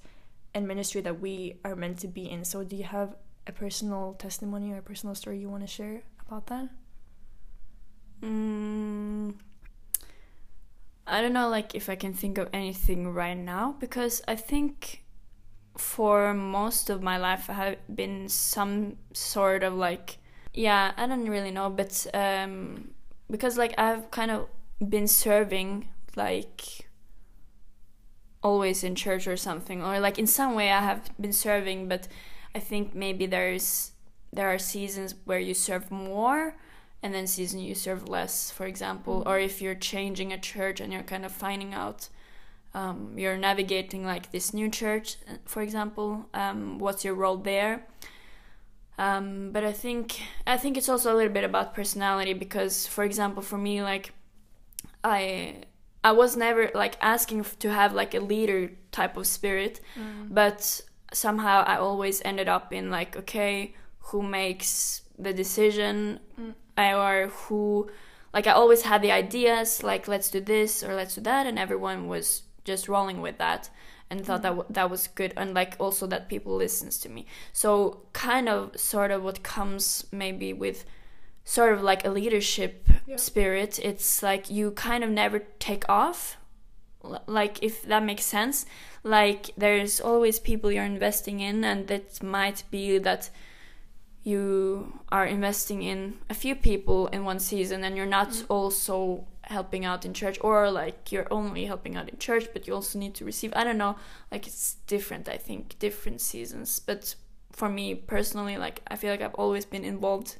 and 0.55 0.67
ministry 0.67 1.01
that 1.01 1.19
we 1.19 1.59
are 1.63 1.75
meant 1.75 1.99
to 1.99 2.07
be 2.07 2.29
in. 2.29 2.45
So 2.45 2.63
do 2.63 2.75
you 2.75 2.85
have 2.85 3.15
a 3.45 3.51
personal 3.51 4.15
testimony 4.17 4.71
or 4.71 4.77
a 4.77 4.81
personal 4.81 5.13
story 5.13 5.37
you 5.39 5.49
want 5.49 5.61
to 5.61 5.67
share 5.67 6.01
about 6.25 6.47
that? 6.47 6.69
Mm, 8.23 9.35
I 11.05 11.21
don't 11.21 11.33
know, 11.33 11.49
like 11.49 11.75
if 11.75 11.89
I 11.89 11.95
can 11.95 12.13
think 12.13 12.37
of 12.37 12.49
anything 12.53 13.13
right 13.13 13.37
now 13.37 13.75
because 13.79 14.23
I 14.27 14.35
think 14.35 15.03
for 15.77 16.33
most 16.33 16.89
of 16.89 17.03
my 17.03 17.17
life 17.17 17.49
I 17.49 17.53
have 17.53 17.77
been 17.93 18.29
some 18.29 18.95
sort 19.11 19.61
of 19.61 19.73
like 19.73 20.19
yeah 20.53 20.93
I 20.95 21.05
don't 21.05 21.27
really 21.27 21.51
know 21.51 21.69
but 21.69 22.07
um 22.13 22.91
because 23.29 23.57
like 23.57 23.73
I've 23.77 24.09
kind 24.09 24.31
of 24.31 24.47
been 24.89 25.07
serving 25.07 25.89
like 26.15 26.84
always 28.45 28.83
in 28.83 28.93
church 28.93 29.25
or 29.27 29.35
something 29.35 29.81
or 29.81 29.99
like 29.99 30.19
in 30.19 30.27
some 30.27 30.53
way 30.53 30.71
I 30.71 30.81
have 30.81 31.09
been 31.19 31.33
serving 31.33 31.87
but 31.87 32.07
I 32.53 32.59
think 32.59 32.93
maybe 32.93 33.25
there's 33.25 33.91
there 34.31 34.53
are 34.53 34.59
seasons 34.59 35.15
where 35.25 35.39
you 35.39 35.55
serve 35.55 35.89
more 35.89 36.55
and 37.01 37.11
then 37.11 37.25
season 37.25 37.59
you 37.59 37.73
serve 37.73 38.07
less 38.07 38.51
for 38.51 38.67
example 38.67 39.23
or 39.25 39.39
if 39.39 39.63
you're 39.63 39.81
changing 39.93 40.31
a 40.31 40.37
church 40.37 40.79
and 40.79 40.93
you're 40.93 41.09
kind 41.13 41.25
of 41.25 41.31
finding 41.31 41.73
out 41.73 42.09
um, 42.75 43.17
you're 43.17 43.37
navigating 43.37 44.05
like 44.05 44.31
this 44.31 44.53
new 44.53 44.69
church 44.69 45.17
for 45.45 45.63
example 45.63 46.29
um, 46.35 46.77
what's 46.77 47.03
your 47.03 47.15
role 47.15 47.37
there? 47.37 47.87
Um, 48.99 49.51
but 49.51 49.63
i 49.63 49.73
think 49.73 50.21
i 50.45 50.55
think 50.55 50.77
it's 50.77 50.87
also 50.87 51.13
a 51.13 51.17
little 51.17 51.33
bit 51.33 51.43
about 51.43 51.73
personality 51.73 52.33
because 52.33 52.87
for 52.87 53.03
example 53.03 53.41
for 53.41 53.57
me 53.57 53.81
like 53.81 54.13
i 55.03 55.63
i 56.09 56.11
was 56.21 56.31
never 56.45 56.63
like 56.83 56.95
asking 57.13 57.39
to 57.63 57.69
have 57.79 57.91
like 58.01 58.13
a 58.13 58.23
leader 58.31 58.61
type 58.91 59.15
of 59.19 59.25
spirit 59.37 59.73
but 60.39 60.81
somehow 61.23 61.63
i 61.73 61.75
always 61.87 62.17
ended 62.29 62.47
up 62.55 62.65
in 62.77 62.85
like 62.97 63.11
okay 63.21 63.73
who 64.07 64.19
makes 64.21 65.01
the 65.25 65.33
decision 65.33 66.19
Mm. 66.39 66.53
Or 66.77 67.27
who 67.39 67.61
like 68.35 68.47
i 68.51 68.53
always 68.61 68.81
had 68.89 68.99
the 69.01 69.11
ideas 69.23 69.67
like 69.91 70.03
let's 70.13 70.29
do 70.35 70.41
this 70.53 70.83
or 70.83 70.91
let's 70.99 71.15
do 71.15 71.21
that 71.31 71.43
and 71.47 71.57
everyone 71.65 71.99
was 72.13 72.43
just 72.69 72.83
rolling 72.95 73.21
with 73.21 73.37
that 73.37 73.69
and 74.09 74.25
thought 74.25 74.41
that 74.41 74.55
w- 74.59 74.69
that 74.69 74.89
was 74.89 75.07
good 75.19 75.31
and 75.37 75.53
like 75.53 75.75
also 75.79 76.05
that 76.07 76.29
people 76.29 76.55
listens 76.55 76.97
to 76.99 77.09
me. 77.09 77.25
So 77.53 78.01
kind 78.13 78.47
of 78.49 78.77
sort 78.77 79.11
of 79.11 79.23
what 79.23 79.41
comes 79.55 80.05
maybe 80.11 80.53
with 80.53 80.85
sort 81.45 81.71
of 81.73 81.81
like 81.83 82.03
a 82.05 82.09
leadership 82.09 82.87
Yeah. 83.07 83.17
spirit 83.17 83.79
it's 83.79 84.21
like 84.23 84.49
you 84.49 84.71
kind 84.71 85.03
of 85.03 85.09
never 85.11 85.39
take 85.59 85.85
off 85.87 86.37
like 87.27 87.61
if 87.61 87.83
that 87.83 88.03
makes 88.03 88.25
sense 88.25 88.65
like 89.03 89.51
there's 89.55 90.01
always 90.01 90.39
people 90.39 90.71
you're 90.71 90.83
investing 90.97 91.39
in 91.39 91.63
and 91.63 91.87
that 91.87 92.23
might 92.23 92.63
be 92.71 92.97
that 92.97 93.29
you 94.23 94.91
are 95.11 95.25
investing 95.25 95.83
in 95.83 96.15
a 96.29 96.33
few 96.33 96.55
people 96.55 97.07
in 97.07 97.23
one 97.25 97.39
season 97.39 97.83
and 97.83 97.95
you're 97.95 98.05
not 98.19 98.29
Mm. 98.29 98.45
also 98.49 99.27
helping 99.43 99.85
out 99.85 100.03
in 100.05 100.13
church 100.13 100.39
or 100.41 100.71
like 100.71 101.11
you're 101.11 101.27
only 101.31 101.65
helping 101.65 101.95
out 101.95 102.09
in 102.09 102.17
church 102.17 102.47
but 102.53 102.65
you 102.65 102.73
also 102.73 102.97
need 102.97 103.13
to 103.13 103.23
receive 103.23 103.53
i 103.55 103.63
don't 103.63 103.77
know 103.77 103.95
like 104.31 104.47
it's 104.47 104.77
different 104.87 105.29
i 105.29 105.37
think 105.37 105.77
different 105.77 106.19
seasons 106.19 106.79
but 106.79 107.13
for 107.51 107.69
me 107.69 107.93
personally 107.93 108.57
like 108.57 108.81
i 108.87 108.95
feel 108.95 109.11
like 109.11 109.21
i've 109.21 109.35
always 109.35 109.63
been 109.63 109.85
involved 109.85 110.37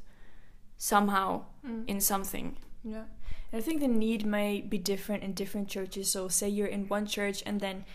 somehow 0.77 1.45
Mm. 1.65 1.83
in 1.87 2.01
something 2.01 2.57
Yeah. 2.83 3.05
And 3.51 3.61
I 3.61 3.65
think 3.65 3.79
the 3.79 3.87
need 3.87 4.25
may 4.25 4.61
be 4.61 4.77
different 4.77 5.23
in 5.23 5.33
different 5.33 5.67
churches. 5.69 6.11
So, 6.11 6.27
say 6.27 6.49
you're 6.49 6.67
in 6.67 6.87
one 6.87 7.05
church 7.07 7.41
and 7.45 7.59
then 7.59 7.85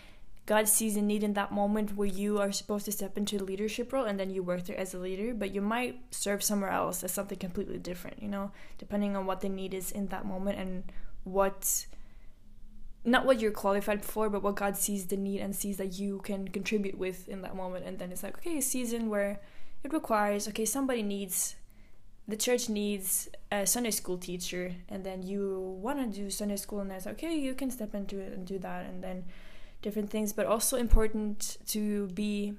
God 0.45 0.67
sees 0.67 0.97
a 0.97 1.01
need 1.01 1.23
in 1.23 1.33
that 1.33 1.51
moment 1.51 1.95
where 1.95 2.07
you 2.07 2.39
are 2.39 2.51
supposed 2.51 2.85
to 2.85 2.91
step 2.91 3.17
into 3.17 3.37
the 3.37 3.43
leadership 3.45 3.93
role 3.93 4.05
and 4.05 4.19
then 4.19 4.29
you 4.31 4.43
work 4.43 4.65
there 4.65 4.77
as 4.77 4.93
a 4.93 4.97
leader, 4.97 5.33
but 5.33 5.53
you 5.53 5.61
might 5.61 6.01
serve 6.13 6.43
somewhere 6.43 6.71
else 6.71 7.03
as 7.03 7.11
something 7.13 7.37
completely 7.37 7.77
different, 7.77 8.21
you 8.21 8.27
know, 8.27 8.51
depending 8.79 9.15
on 9.15 9.25
what 9.25 9.39
the 9.41 9.49
need 9.49 9.73
is 9.73 9.91
in 9.91 10.07
that 10.07 10.25
moment 10.25 10.57
and 10.59 10.91
what 11.23 11.85
not 13.05 13.25
what 13.25 13.39
you're 13.39 13.51
qualified 13.51 14.03
for, 14.03 14.29
but 14.29 14.43
what 14.43 14.55
God 14.55 14.75
sees 14.77 15.07
the 15.07 15.17
need 15.17 15.41
and 15.41 15.55
sees 15.55 15.77
that 15.77 15.97
you 15.97 16.19
can 16.19 16.47
contribute 16.47 16.97
with 16.97 17.27
in 17.29 17.41
that 17.43 17.55
moment. 17.55 17.85
And 17.85 17.97
then 17.97 18.11
it's 18.11 18.23
like, 18.23 18.37
okay, 18.39 18.57
a 18.57 18.61
season 18.61 19.09
where 19.09 19.39
it 19.83 19.93
requires, 19.93 20.47
okay, 20.47 20.65
somebody 20.65 21.01
needs 21.01 21.55
the 22.27 22.37
church 22.37 22.69
needs 22.69 23.29
a 23.51 23.65
Sunday 23.65 23.91
school 23.91 24.17
teacher, 24.17 24.73
and 24.87 25.03
then 25.03 25.23
you 25.23 25.77
want 25.81 25.99
to 25.99 26.19
do 26.21 26.29
Sunday 26.29 26.55
school, 26.55 26.79
and 26.79 26.91
that's 26.91 27.07
okay, 27.07 27.35
you 27.35 27.53
can 27.53 27.71
step 27.71 27.93
into 27.93 28.19
it 28.19 28.31
and 28.33 28.45
do 28.45 28.57
that, 28.59 28.85
and 28.85 29.03
then 29.03 29.25
different 29.81 30.09
things. 30.09 30.31
But 30.31 30.45
also 30.45 30.77
important 30.77 31.57
to 31.67 32.07
be 32.07 32.53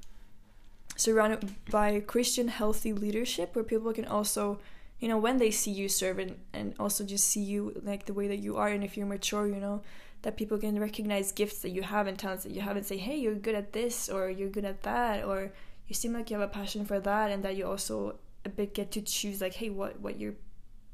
surrounded 0.97 1.49
by 1.71 2.00
Christian 2.00 2.49
healthy 2.49 2.92
leadership, 2.92 3.54
where 3.54 3.64
people 3.64 3.92
can 3.92 4.04
also, 4.04 4.59
you 4.99 5.09
know, 5.09 5.16
when 5.16 5.38
they 5.38 5.50
see 5.50 5.71
you 5.71 5.88
serve 5.88 6.19
and, 6.19 6.37
and 6.52 6.75
also 6.78 7.04
just 7.04 7.28
see 7.28 7.42
you 7.42 7.81
like 7.83 8.04
the 8.04 8.12
way 8.12 8.28
that 8.28 8.40
you 8.40 8.57
are, 8.57 8.69
and 8.69 8.85
if 8.85 8.97
you're 8.97 9.07
mature, 9.07 9.47
you 9.47 9.61
know, 9.61 9.81
that 10.23 10.37
people 10.37 10.59
can 10.59 10.78
recognize 10.78 11.33
gifts 11.33 11.61
that 11.62 11.71
you 11.71 11.83
have 11.83 12.07
and 12.07 12.19
talents 12.19 12.45
that 12.45 12.52
you 12.52 12.61
have, 12.61 12.76
and 12.76 12.85
say, 12.85 12.97
hey, 12.97 13.16
you're 13.16 13.35
good 13.35 13.54
at 13.54 13.73
this, 13.73 14.09
or 14.09 14.28
you're 14.28 14.50
good 14.50 14.64
at 14.66 14.83
that, 14.83 15.25
or 15.25 15.52
you 15.88 15.95
seem 15.95 16.12
like 16.12 16.31
you 16.31 16.38
have 16.38 16.49
a 16.49 16.52
passion 16.52 16.85
for 16.85 17.00
that, 17.00 17.31
and 17.31 17.42
that 17.42 17.57
you 17.57 17.66
also 17.66 18.16
a 18.44 18.49
bit 18.49 18.75
get 18.75 18.90
to 18.92 19.00
choose 19.00 19.40
like 19.40 19.54
hey 19.54 19.70
what 19.70 20.00
what 20.00 20.18
your 20.18 20.34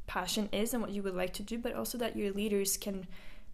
passion 0.06 0.48
is 0.52 0.72
and 0.72 0.82
what 0.82 0.92
you 0.92 1.02
would 1.02 1.14
like 1.14 1.32
to 1.34 1.42
do 1.42 1.58
but 1.58 1.74
also 1.74 1.98
that 1.98 2.16
your 2.16 2.32
leaders 2.32 2.76
can 2.76 3.06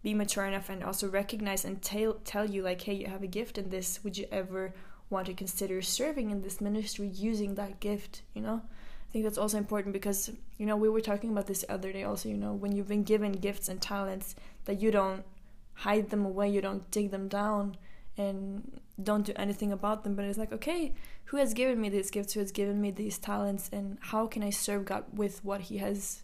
be 0.05 0.15
mature 0.15 0.45
enough 0.45 0.69
and 0.69 0.85
also 0.85 1.09
recognize 1.09 1.65
and 1.65 1.83
tell 1.83 2.15
tell 2.25 2.49
you 2.49 2.63
like 2.63 2.83
hey 2.83 2.93
you 2.93 3.07
have 3.07 3.23
a 3.23 3.27
gift 3.27 3.59
in 3.59 3.71
this. 3.71 4.05
Would 4.05 4.17
you 4.19 4.27
ever 4.31 4.75
want 5.11 5.27
to 5.27 5.35
consider 5.35 5.81
serving 5.83 6.31
in 6.31 6.43
this 6.43 6.61
ministry 6.61 7.09
using 7.09 7.55
that 7.55 7.81
gift 7.81 8.23
you 8.35 8.43
know? 8.43 8.63
I 8.63 9.13
think 9.13 9.25
that's 9.25 9.39
also 9.39 9.59
important 9.59 9.93
because 9.93 10.31
you 10.59 10.67
know 10.67 10.77
we 10.77 10.89
were 10.89 11.01
talking 11.01 11.31
about 11.31 11.47
this 11.47 11.63
the 11.63 11.73
other 11.73 11.91
day 11.91 12.05
also 12.05 12.29
you 12.29 12.37
know 12.37 12.53
when 12.53 12.73
you've 12.73 12.89
been 12.89 13.03
given 13.03 13.33
gifts 13.33 13.69
and 13.69 13.81
talents 13.81 14.37
that 14.67 14.81
you 14.81 14.91
don't 14.91 15.25
hide 15.73 16.11
them 16.11 16.25
away 16.25 16.51
you 16.51 16.61
don't 16.61 16.89
dig 16.91 17.11
them 17.11 17.27
down 17.29 17.77
and 18.19 18.81
don't 19.03 19.27
do 19.27 19.33
anything 19.37 19.73
about 19.73 20.05
them 20.05 20.15
but 20.15 20.25
it's 20.25 20.39
like 20.39 20.53
okay 20.53 20.95
who 21.27 21.39
has 21.39 21.55
given 21.55 21.81
me 21.81 21.89
these 21.89 22.11
gifts? 22.11 22.35
Who 22.35 22.41
has 22.41 22.53
given 22.53 22.81
me 22.81 22.91
these 22.91 23.19
talents? 23.19 23.71
And 23.73 23.99
how 24.01 24.27
can 24.27 24.43
i 24.43 24.51
serve 24.51 24.85
god 24.85 25.05
with 25.13 25.45
what 25.45 25.63
he 25.63 25.79
has 25.79 26.23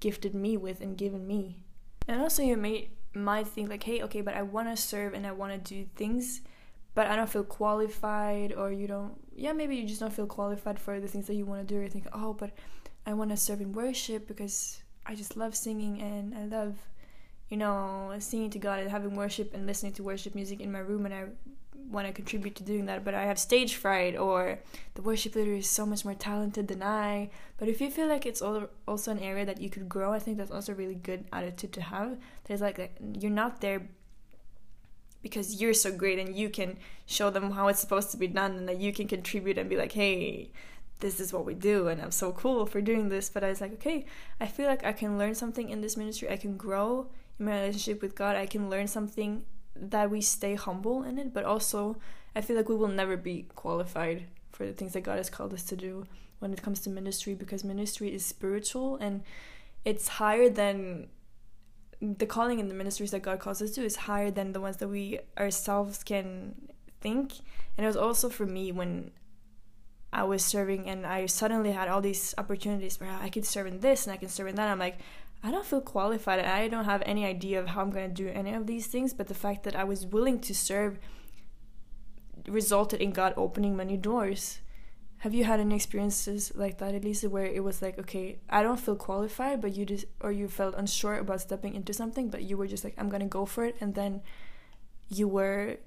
gifted 0.00 0.34
me 0.34 0.56
with 0.56 0.80
and 0.80 0.96
given 0.96 1.26
me? 1.26 1.58
And 2.06 2.20
also 2.20 2.42
you 2.42 2.56
may 2.56 2.90
might 3.14 3.48
think 3.48 3.68
like 3.68 3.82
hey 3.82 4.02
okay 4.02 4.20
but 4.20 4.34
i 4.34 4.42
want 4.42 4.68
to 4.68 4.76
serve 4.76 5.14
and 5.14 5.26
i 5.26 5.32
want 5.32 5.52
to 5.52 5.74
do 5.74 5.88
things 5.96 6.42
but 6.98 7.06
I 7.06 7.14
don't 7.14 7.30
feel 7.30 7.44
qualified, 7.44 8.52
or 8.52 8.72
you 8.72 8.88
don't, 8.88 9.14
yeah, 9.36 9.52
maybe 9.52 9.76
you 9.76 9.86
just 9.86 10.00
don't 10.00 10.12
feel 10.12 10.26
qualified 10.26 10.80
for 10.80 10.98
the 10.98 11.06
things 11.06 11.28
that 11.28 11.34
you 11.34 11.46
want 11.46 11.60
to 11.60 11.72
do. 11.72 11.78
Or 11.78 11.84
you 11.84 11.88
think, 11.88 12.08
oh, 12.12 12.32
but 12.32 12.50
I 13.06 13.14
want 13.14 13.30
to 13.30 13.36
serve 13.36 13.60
in 13.60 13.72
worship 13.72 14.26
because 14.26 14.82
I 15.06 15.14
just 15.14 15.36
love 15.36 15.54
singing 15.54 16.02
and 16.02 16.34
I 16.34 16.46
love, 16.46 16.74
you 17.48 17.56
know, 17.56 18.14
singing 18.18 18.50
to 18.50 18.58
God 18.58 18.80
and 18.80 18.90
having 18.90 19.14
worship 19.14 19.54
and 19.54 19.66
listening 19.66 19.92
to 19.94 20.02
worship 20.02 20.34
music 20.34 20.60
in 20.60 20.70
my 20.70 20.80
room, 20.80 21.06
and 21.06 21.14
I 21.14 21.24
want 21.90 22.06
to 22.06 22.12
contribute 22.12 22.54
to 22.56 22.62
doing 22.62 22.84
that, 22.84 23.02
but 23.04 23.14
I 23.14 23.24
have 23.24 23.38
stage 23.38 23.76
fright, 23.76 24.16
or 24.16 24.58
the 24.94 25.02
worship 25.02 25.34
leader 25.34 25.54
is 25.54 25.68
so 25.68 25.86
much 25.86 26.04
more 26.04 26.14
talented 26.14 26.68
than 26.68 26.82
I. 26.82 27.30
But 27.56 27.68
if 27.68 27.80
you 27.80 27.90
feel 27.90 28.08
like 28.08 28.26
it's 28.26 28.42
also 28.42 29.10
an 29.10 29.20
area 29.20 29.46
that 29.46 29.60
you 29.60 29.70
could 29.70 29.88
grow, 29.88 30.12
I 30.12 30.18
think 30.18 30.36
that's 30.36 30.50
also 30.50 30.72
a 30.72 30.74
really 30.74 30.96
good 30.96 31.24
attitude 31.32 31.72
to 31.72 31.82
have. 31.82 32.18
There's 32.44 32.60
like 32.60 32.96
you're 33.18 33.30
not 33.30 33.62
there 33.62 33.88
because 35.22 35.60
you're 35.60 35.74
so 35.74 35.90
great 35.90 36.18
and 36.18 36.36
you 36.36 36.48
can 36.50 36.76
show 37.06 37.30
them 37.30 37.52
how 37.52 37.68
it's 37.68 37.80
supposed 37.80 38.10
to 38.10 38.16
be 38.16 38.28
done 38.28 38.52
and 38.52 38.68
that 38.68 38.78
you 38.78 38.92
can 38.92 39.08
contribute 39.08 39.58
and 39.58 39.68
be 39.70 39.76
like, 39.76 39.92
hey, 39.92 40.50
this 41.00 41.18
is 41.20 41.32
what 41.32 41.44
we 41.44 41.54
do 41.54 41.88
and 41.88 42.00
I'm 42.02 42.10
so 42.10 42.32
cool 42.32 42.66
for 42.66 42.80
doing 42.80 43.08
this. 43.08 43.30
But 43.30 43.42
I 43.42 43.48
was 43.48 43.60
like, 43.60 43.72
okay, 43.74 44.04
I 44.40 44.46
feel 44.46 44.66
like 44.66 44.84
I 44.84 44.92
can 44.92 45.16
learn 45.16 45.34
something 45.34 45.70
in 45.70 45.80
this 45.80 45.96
ministry. 45.96 46.28
I 46.30 46.36
can 46.36 46.56
grow 46.56 47.08
in 47.38 47.46
my 47.46 47.60
relationship 47.60 48.02
with 48.02 48.14
God. 48.14 48.36
I 48.36 48.46
can 48.46 48.70
learn 48.70 48.86
something 48.86 49.44
that 49.74 50.10
we 50.10 50.20
stay 50.20 50.54
humble 50.54 51.02
in 51.02 51.18
it, 51.18 51.32
but 51.32 51.44
also 51.44 51.96
I 52.34 52.40
feel 52.40 52.56
like 52.56 52.68
we 52.68 52.76
will 52.76 52.88
never 52.88 53.16
be 53.16 53.46
qualified 53.54 54.24
for 54.50 54.66
the 54.66 54.72
things 54.72 54.92
that 54.92 55.02
God 55.02 55.18
has 55.18 55.30
called 55.30 55.52
us 55.52 55.64
to 55.64 55.76
do 55.76 56.06
when 56.38 56.52
it 56.52 56.62
comes 56.62 56.80
to 56.80 56.90
ministry 56.90 57.34
because 57.34 57.64
ministry 57.64 58.14
is 58.14 58.24
spiritual 58.24 58.96
and 58.96 59.22
it's 59.84 60.08
higher 60.08 60.48
than 60.48 61.08
the 62.00 62.26
calling 62.26 62.58
in 62.58 62.68
the 62.68 62.74
ministries 62.74 63.10
that 63.10 63.22
God 63.22 63.40
calls 63.40 63.60
us 63.60 63.72
to 63.72 63.84
is 63.84 63.96
higher 63.96 64.30
than 64.30 64.52
the 64.52 64.60
ones 64.60 64.76
that 64.76 64.88
we 64.88 65.18
ourselves 65.36 66.04
can 66.04 66.54
think. 67.00 67.32
And 67.76 67.84
it 67.84 67.88
was 67.88 67.96
also 67.96 68.28
for 68.28 68.46
me 68.46 68.70
when 68.70 69.10
I 70.12 70.22
was 70.22 70.44
serving 70.44 70.88
and 70.88 71.04
I 71.04 71.26
suddenly 71.26 71.72
had 71.72 71.88
all 71.88 72.00
these 72.00 72.34
opportunities 72.38 73.00
where 73.00 73.10
I 73.10 73.28
could 73.28 73.44
serve 73.44 73.66
in 73.66 73.80
this 73.80 74.06
and 74.06 74.14
I 74.14 74.16
can 74.16 74.28
serve 74.28 74.48
in 74.48 74.54
that. 74.56 74.68
I'm 74.68 74.78
like, 74.78 74.98
I 75.42 75.50
don't 75.50 75.64
feel 75.64 75.80
qualified. 75.80 76.40
I 76.40 76.68
don't 76.68 76.84
have 76.84 77.02
any 77.06 77.24
idea 77.24 77.60
of 77.60 77.68
how 77.68 77.82
I'm 77.82 77.90
going 77.90 78.08
to 78.08 78.14
do 78.14 78.28
any 78.28 78.52
of 78.52 78.66
these 78.66 78.86
things. 78.86 79.14
But 79.14 79.28
the 79.28 79.34
fact 79.34 79.62
that 79.64 79.76
I 79.76 79.84
was 79.84 80.06
willing 80.06 80.40
to 80.40 80.54
serve 80.54 80.98
resulted 82.46 83.00
in 83.00 83.12
God 83.12 83.34
opening 83.36 83.76
many 83.76 83.96
doors. 83.96 84.60
Have 85.18 85.34
you 85.34 85.44
had 85.44 85.58
any 85.58 85.74
experiences 85.74 86.52
like 86.54 86.78
that, 86.78 86.94
Elisa, 86.94 87.28
where 87.28 87.44
it 87.44 87.64
was 87.64 87.82
like, 87.82 87.98
okay, 87.98 88.38
I 88.48 88.62
don't 88.62 88.78
feel 88.78 88.94
qualified, 88.94 89.60
but 89.60 89.76
you 89.76 89.84
just, 89.84 90.04
or 90.20 90.30
you 90.30 90.48
felt 90.48 90.76
unsure 90.76 91.18
about 91.18 91.40
stepping 91.40 91.74
into 91.74 91.92
something, 91.92 92.30
but 92.30 92.44
you 92.44 92.56
were 92.56 92.68
just 92.68 92.84
like, 92.84 92.94
I'm 92.96 93.08
gonna 93.08 93.26
go 93.26 93.44
for 93.44 93.64
it, 93.64 93.74
and 93.80 93.96
then 93.96 94.22
you 95.08 95.26
were 95.26 95.78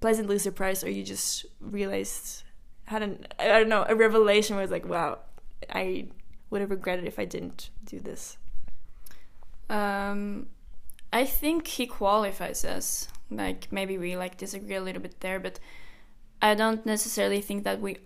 pleasantly 0.00 0.38
surprised, 0.38 0.84
or 0.84 0.90
you 0.90 1.02
just 1.02 1.46
realized, 1.60 2.44
had 2.84 3.02
an, 3.02 3.26
I 3.40 3.48
don't 3.48 3.68
know, 3.68 3.84
a 3.88 3.96
revelation 3.96 4.54
where 4.54 4.62
it's 4.62 4.72
like, 4.72 4.86
wow, 4.86 5.18
I 5.68 6.06
would 6.50 6.60
have 6.60 6.70
regretted 6.70 7.06
if 7.06 7.18
I 7.18 7.24
didn't 7.24 7.70
do 7.84 7.98
this. 7.98 8.38
Um, 9.70 10.46
I 11.12 11.24
think 11.24 11.66
he 11.66 11.86
qualifies 11.86 12.64
us. 12.64 13.08
Like 13.30 13.68
maybe 13.70 13.98
we 13.98 14.16
like 14.16 14.36
disagree 14.36 14.76
a 14.76 14.82
little 14.82 15.02
bit 15.02 15.20
there, 15.20 15.40
but 15.40 15.58
I 16.42 16.54
don't 16.54 16.84
necessarily 16.84 17.40
think 17.40 17.64
that 17.64 17.80
we 17.80 17.98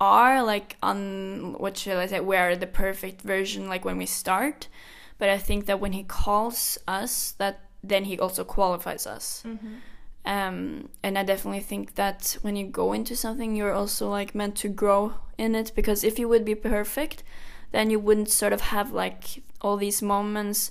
are 0.00 0.42
like 0.42 0.76
on 0.82 1.54
what 1.58 1.76
should 1.76 1.96
I 1.96 2.06
say 2.06 2.20
we're 2.20 2.56
the 2.56 2.66
perfect 2.66 3.20
version 3.20 3.68
like 3.68 3.84
when 3.84 3.98
we 3.98 4.06
start 4.06 4.68
but 5.18 5.28
I 5.28 5.36
think 5.36 5.66
that 5.66 5.78
when 5.78 5.92
he 5.92 6.02
calls 6.02 6.78
us 6.88 7.32
that 7.32 7.60
then 7.84 8.04
he 8.04 8.18
also 8.18 8.42
qualifies 8.42 9.06
us 9.06 9.42
mm-hmm. 9.46 9.74
um, 10.24 10.88
and 11.02 11.18
I 11.18 11.22
definitely 11.22 11.60
think 11.60 11.96
that 11.96 12.38
when 12.40 12.56
you 12.56 12.66
go 12.66 12.94
into 12.94 13.14
something 13.14 13.54
you're 13.54 13.74
also 13.74 14.08
like 14.08 14.34
meant 14.34 14.56
to 14.56 14.68
grow 14.68 15.14
in 15.36 15.54
it 15.54 15.72
because 15.76 16.02
if 16.02 16.18
you 16.18 16.28
would 16.28 16.46
be 16.46 16.54
perfect 16.54 17.22
then 17.72 17.90
you 17.90 18.00
wouldn't 18.00 18.30
sort 18.30 18.54
of 18.54 18.62
have 18.62 18.92
like 18.92 19.42
all 19.60 19.76
these 19.76 20.02
moments 20.02 20.70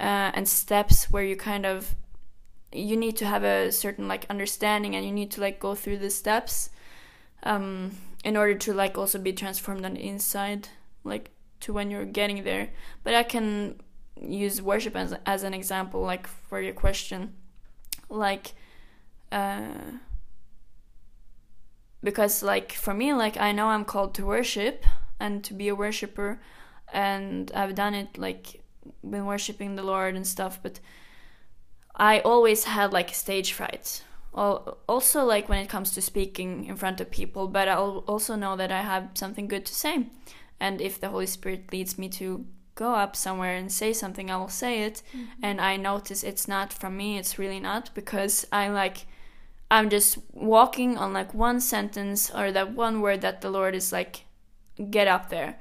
uh, 0.00 0.30
and 0.34 0.48
steps 0.48 1.10
where 1.10 1.24
you 1.24 1.36
kind 1.36 1.64
of 1.64 1.94
you 2.72 2.96
need 2.96 3.16
to 3.16 3.26
have 3.26 3.44
a 3.44 3.72
certain 3.72 4.08
like 4.08 4.26
understanding 4.28 4.94
and 4.94 5.04
you 5.06 5.12
need 5.12 5.30
to 5.30 5.40
like 5.40 5.58
go 5.58 5.74
through 5.74 5.98
the 5.98 6.10
steps 6.10 6.70
um, 7.42 7.92
in 8.24 8.36
order 8.36 8.54
to 8.54 8.74
like 8.74 8.98
also 8.98 9.18
be 9.18 9.32
transformed 9.32 9.84
on 9.84 9.94
the 9.94 10.00
inside 10.00 10.68
like 11.04 11.30
to 11.60 11.72
when 11.72 11.90
you're 11.90 12.04
getting 12.04 12.44
there. 12.44 12.70
But 13.02 13.14
i 13.14 13.22
can 13.22 13.80
use 14.20 14.60
worship 14.62 14.96
as, 14.96 15.14
as 15.24 15.42
an 15.42 15.54
example 15.54 16.02
like 16.02 16.26
for 16.26 16.60
your 16.60 16.74
question. 16.74 17.34
Like 18.08 18.52
uh 19.32 19.98
because 22.02 22.42
like 22.42 22.72
for 22.72 22.94
me 22.94 23.12
like 23.12 23.36
i 23.36 23.50
know 23.50 23.66
i'm 23.66 23.84
called 23.84 24.14
to 24.14 24.24
worship 24.24 24.84
and 25.18 25.42
to 25.42 25.52
be 25.52 25.66
a 25.66 25.74
worshiper 25.74 26.40
and 26.92 27.50
i've 27.54 27.74
done 27.74 27.94
it 27.94 28.18
like 28.18 28.62
been 29.08 29.26
worshiping 29.26 29.76
the 29.76 29.82
lord 29.82 30.14
and 30.14 30.26
stuff 30.26 30.58
but 30.62 30.80
i 31.96 32.20
always 32.20 32.64
had 32.64 32.92
like 32.92 33.12
stage 33.14 33.52
fright 33.52 34.02
also 34.36 35.24
like 35.24 35.48
when 35.48 35.58
it 35.58 35.68
comes 35.68 35.92
to 35.92 36.02
speaking 36.02 36.66
in 36.66 36.76
front 36.76 37.00
of 37.00 37.10
people 37.10 37.48
but 37.48 37.68
i 37.68 37.74
also 37.74 38.34
know 38.36 38.54
that 38.54 38.70
i 38.70 38.82
have 38.82 39.08
something 39.14 39.48
good 39.48 39.64
to 39.66 39.74
say. 39.74 40.06
And 40.58 40.80
if 40.80 40.98
the 40.98 41.08
holy 41.08 41.26
spirit 41.26 41.70
leads 41.70 41.98
me 41.98 42.08
to 42.10 42.46
go 42.74 42.94
up 42.94 43.16
somewhere 43.16 43.56
and 43.56 43.72
say 43.72 43.92
something 43.92 44.30
i 44.30 44.36
will 44.36 44.48
say 44.48 44.82
it. 44.82 45.02
Mm-hmm. 45.14 45.24
and 45.42 45.60
i 45.60 45.76
notice 45.76 46.22
it's 46.22 46.46
not 46.46 46.72
from 46.72 46.96
me 46.96 47.18
it's 47.18 47.38
really 47.38 47.60
not 47.60 47.90
because 47.94 48.46
i 48.52 48.68
like 48.68 49.06
i'm 49.70 49.88
just 49.88 50.18
walking 50.32 50.98
on 50.98 51.14
like 51.14 51.32
one 51.32 51.60
sentence 51.60 52.30
or 52.30 52.52
that 52.52 52.72
one 52.72 53.00
word 53.00 53.22
that 53.22 53.40
the 53.40 53.50
lord 53.50 53.74
is 53.74 53.92
like 53.92 54.24
get 54.90 55.08
up 55.08 55.30
there 55.30 55.58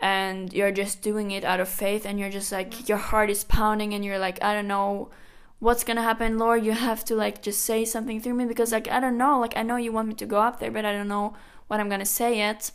and 0.00 0.52
you're 0.52 0.72
just 0.72 1.02
doing 1.02 1.30
it 1.30 1.44
out 1.44 1.60
of 1.60 1.68
faith 1.68 2.06
and 2.06 2.18
you're 2.18 2.30
just 2.30 2.50
like 2.50 2.88
your 2.88 2.98
heart 2.98 3.30
is 3.30 3.44
pounding 3.44 3.92
and 3.94 4.04
you're 4.04 4.18
like 4.18 4.42
i 4.42 4.54
don't 4.54 4.68
know 4.68 5.10
what's 5.58 5.84
gonna 5.84 6.02
happen 6.02 6.38
lord 6.38 6.64
you 6.64 6.72
have 6.72 7.04
to 7.04 7.14
like 7.14 7.42
just 7.42 7.60
say 7.60 7.84
something 7.84 8.20
through 8.20 8.34
me 8.34 8.44
because 8.44 8.72
like 8.72 8.88
i 8.88 8.98
don't 8.98 9.18
know 9.18 9.38
like 9.38 9.56
i 9.56 9.62
know 9.62 9.76
you 9.76 9.92
want 9.92 10.08
me 10.08 10.14
to 10.14 10.26
go 10.26 10.40
up 10.40 10.58
there 10.58 10.70
but 10.70 10.84
i 10.84 10.92
don't 10.92 11.08
know 11.08 11.34
what 11.68 11.78
i'm 11.78 11.88
gonna 11.88 12.04
say 12.04 12.36
yet. 12.38 12.72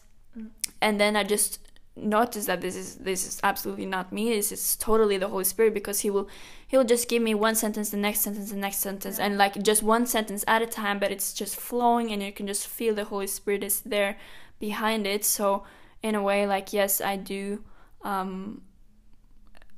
And 0.82 1.00
then 1.00 1.15
i 1.15 1.24
just 1.24 1.60
notice 1.98 2.46
that 2.46 2.60
this 2.60 2.75
is 2.75 2.98
this 2.98 3.25
is 3.25 3.39
absolutely 3.41 3.86
not 3.86 4.12
me 4.12 4.29
this 4.29 4.51
is 4.51 4.75
totally 4.75 5.17
the 5.17 5.29
holy 5.29 5.46
spirit 5.46 5.74
because 5.74 6.01
he 6.01 6.10
will 6.10 6.27
he'll 6.67 6.84
just 6.84 7.08
give 7.08 7.22
me 7.22 7.34
one 7.34 7.55
sentence 7.55 7.89
the 7.89 7.98
next 7.98 8.20
sentence 8.20 8.50
the 8.51 8.58
next 8.58 8.79
sentence 8.79 9.17
and 9.17 9.38
like 9.38 9.63
just 9.63 9.82
one 9.82 10.05
sentence 10.05 10.44
at 10.46 10.62
a 10.62 10.65
time 10.67 11.00
but 11.00 11.10
it's 11.10 11.32
just 11.32 11.55
flowing 11.55 12.12
and 12.12 12.22
you 12.22 12.34
can 12.34 12.46
just 12.48 12.67
feel 12.67 12.94
the 12.94 13.05
holy 13.05 13.27
spirit 13.27 13.63
is 13.63 13.79
there 13.79 14.17
behind 14.60 15.05
it. 15.08 15.25
So 15.25 15.63
in 16.05 16.15
a 16.15 16.21
way 16.21 16.45
like 16.45 16.71
yes 16.71 17.01
i 17.01 17.15
do 17.15 17.63
um 18.03 18.62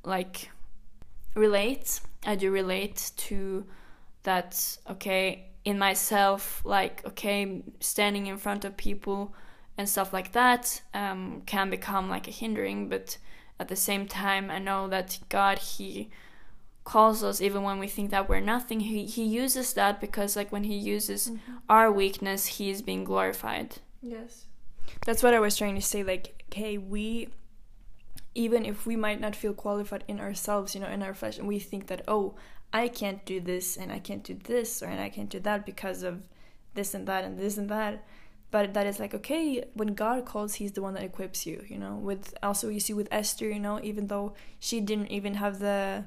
like 0.04 0.50
relate. 1.34 2.00
I 2.26 2.34
do 2.34 2.50
relate 2.50 3.12
to 3.28 3.64
that 4.24 4.78
okay 4.90 5.46
in 5.64 5.78
myself 5.78 6.62
like 6.64 7.04
okay 7.06 7.62
standing 7.80 8.26
in 8.26 8.36
front 8.36 8.64
of 8.64 8.76
people 8.76 9.34
and 9.76 9.88
stuff 9.88 10.12
like 10.12 10.32
that 10.32 10.82
um, 10.92 11.42
can 11.46 11.70
become 11.70 12.10
like 12.10 12.26
a 12.26 12.32
hindering 12.32 12.88
but 12.88 13.18
at 13.60 13.68
the 13.68 13.76
same 13.76 14.06
time 14.06 14.50
I 14.50 14.58
know 14.58 14.88
that 14.88 15.18
God 15.28 15.58
he 15.58 16.10
calls 16.84 17.22
us 17.22 17.40
even 17.40 17.62
when 17.62 17.78
we 17.78 17.86
think 17.86 18.10
that 18.10 18.28
we're 18.28 18.40
nothing 18.40 18.80
he, 18.80 19.04
he 19.04 19.24
uses 19.24 19.72
that 19.74 20.00
because 20.00 20.36
like 20.36 20.50
when 20.50 20.64
he 20.64 20.76
uses 20.76 21.28
mm-hmm. 21.28 21.58
our 21.68 21.92
weakness 21.92 22.46
he 22.46 22.70
is 22.70 22.82
being 22.82 23.04
glorified. 23.04 23.76
Yes 24.02 24.47
that's 25.04 25.22
what 25.22 25.34
I 25.34 25.40
was 25.40 25.56
trying 25.56 25.74
to 25.74 25.82
say 25.82 26.02
like 26.02 26.42
okay 26.50 26.78
we 26.78 27.28
even 28.38 28.64
if 28.64 28.86
we 28.86 28.94
might 28.94 29.20
not 29.20 29.34
feel 29.34 29.52
qualified 29.52 30.04
in 30.06 30.20
ourselves, 30.20 30.72
you 30.72 30.80
know, 30.80 30.86
in 30.86 31.02
our 31.02 31.12
flesh, 31.12 31.38
and 31.38 31.48
we 31.48 31.58
think 31.58 31.88
that, 31.88 32.02
oh, 32.06 32.36
I 32.72 32.86
can't 32.86 33.24
do 33.24 33.40
this 33.40 33.76
and 33.76 33.90
I 33.90 33.98
can't 33.98 34.22
do 34.22 34.34
this 34.34 34.80
or 34.80 34.86
and 34.86 35.00
I 35.00 35.08
can't 35.08 35.28
do 35.28 35.40
that 35.40 35.66
because 35.66 36.04
of 36.04 36.28
this 36.74 36.94
and 36.94 37.08
that 37.08 37.24
and 37.24 37.36
this 37.36 37.56
and 37.56 37.68
that. 37.68 38.06
But 38.52 38.74
that 38.74 38.86
is 38.86 39.00
like, 39.00 39.12
okay, 39.12 39.64
when 39.74 39.94
God 39.94 40.24
calls, 40.24 40.54
He's 40.54 40.72
the 40.72 40.82
one 40.82 40.94
that 40.94 41.02
equips 41.02 41.46
you, 41.46 41.64
you 41.68 41.78
know. 41.78 41.96
With 41.96 42.32
also, 42.40 42.68
you 42.68 42.78
see 42.78 42.94
with 42.94 43.08
Esther, 43.10 43.48
you 43.48 43.58
know, 43.58 43.80
even 43.82 44.06
though 44.06 44.34
she 44.60 44.80
didn't 44.80 45.08
even 45.08 45.34
have 45.34 45.58
the 45.58 46.04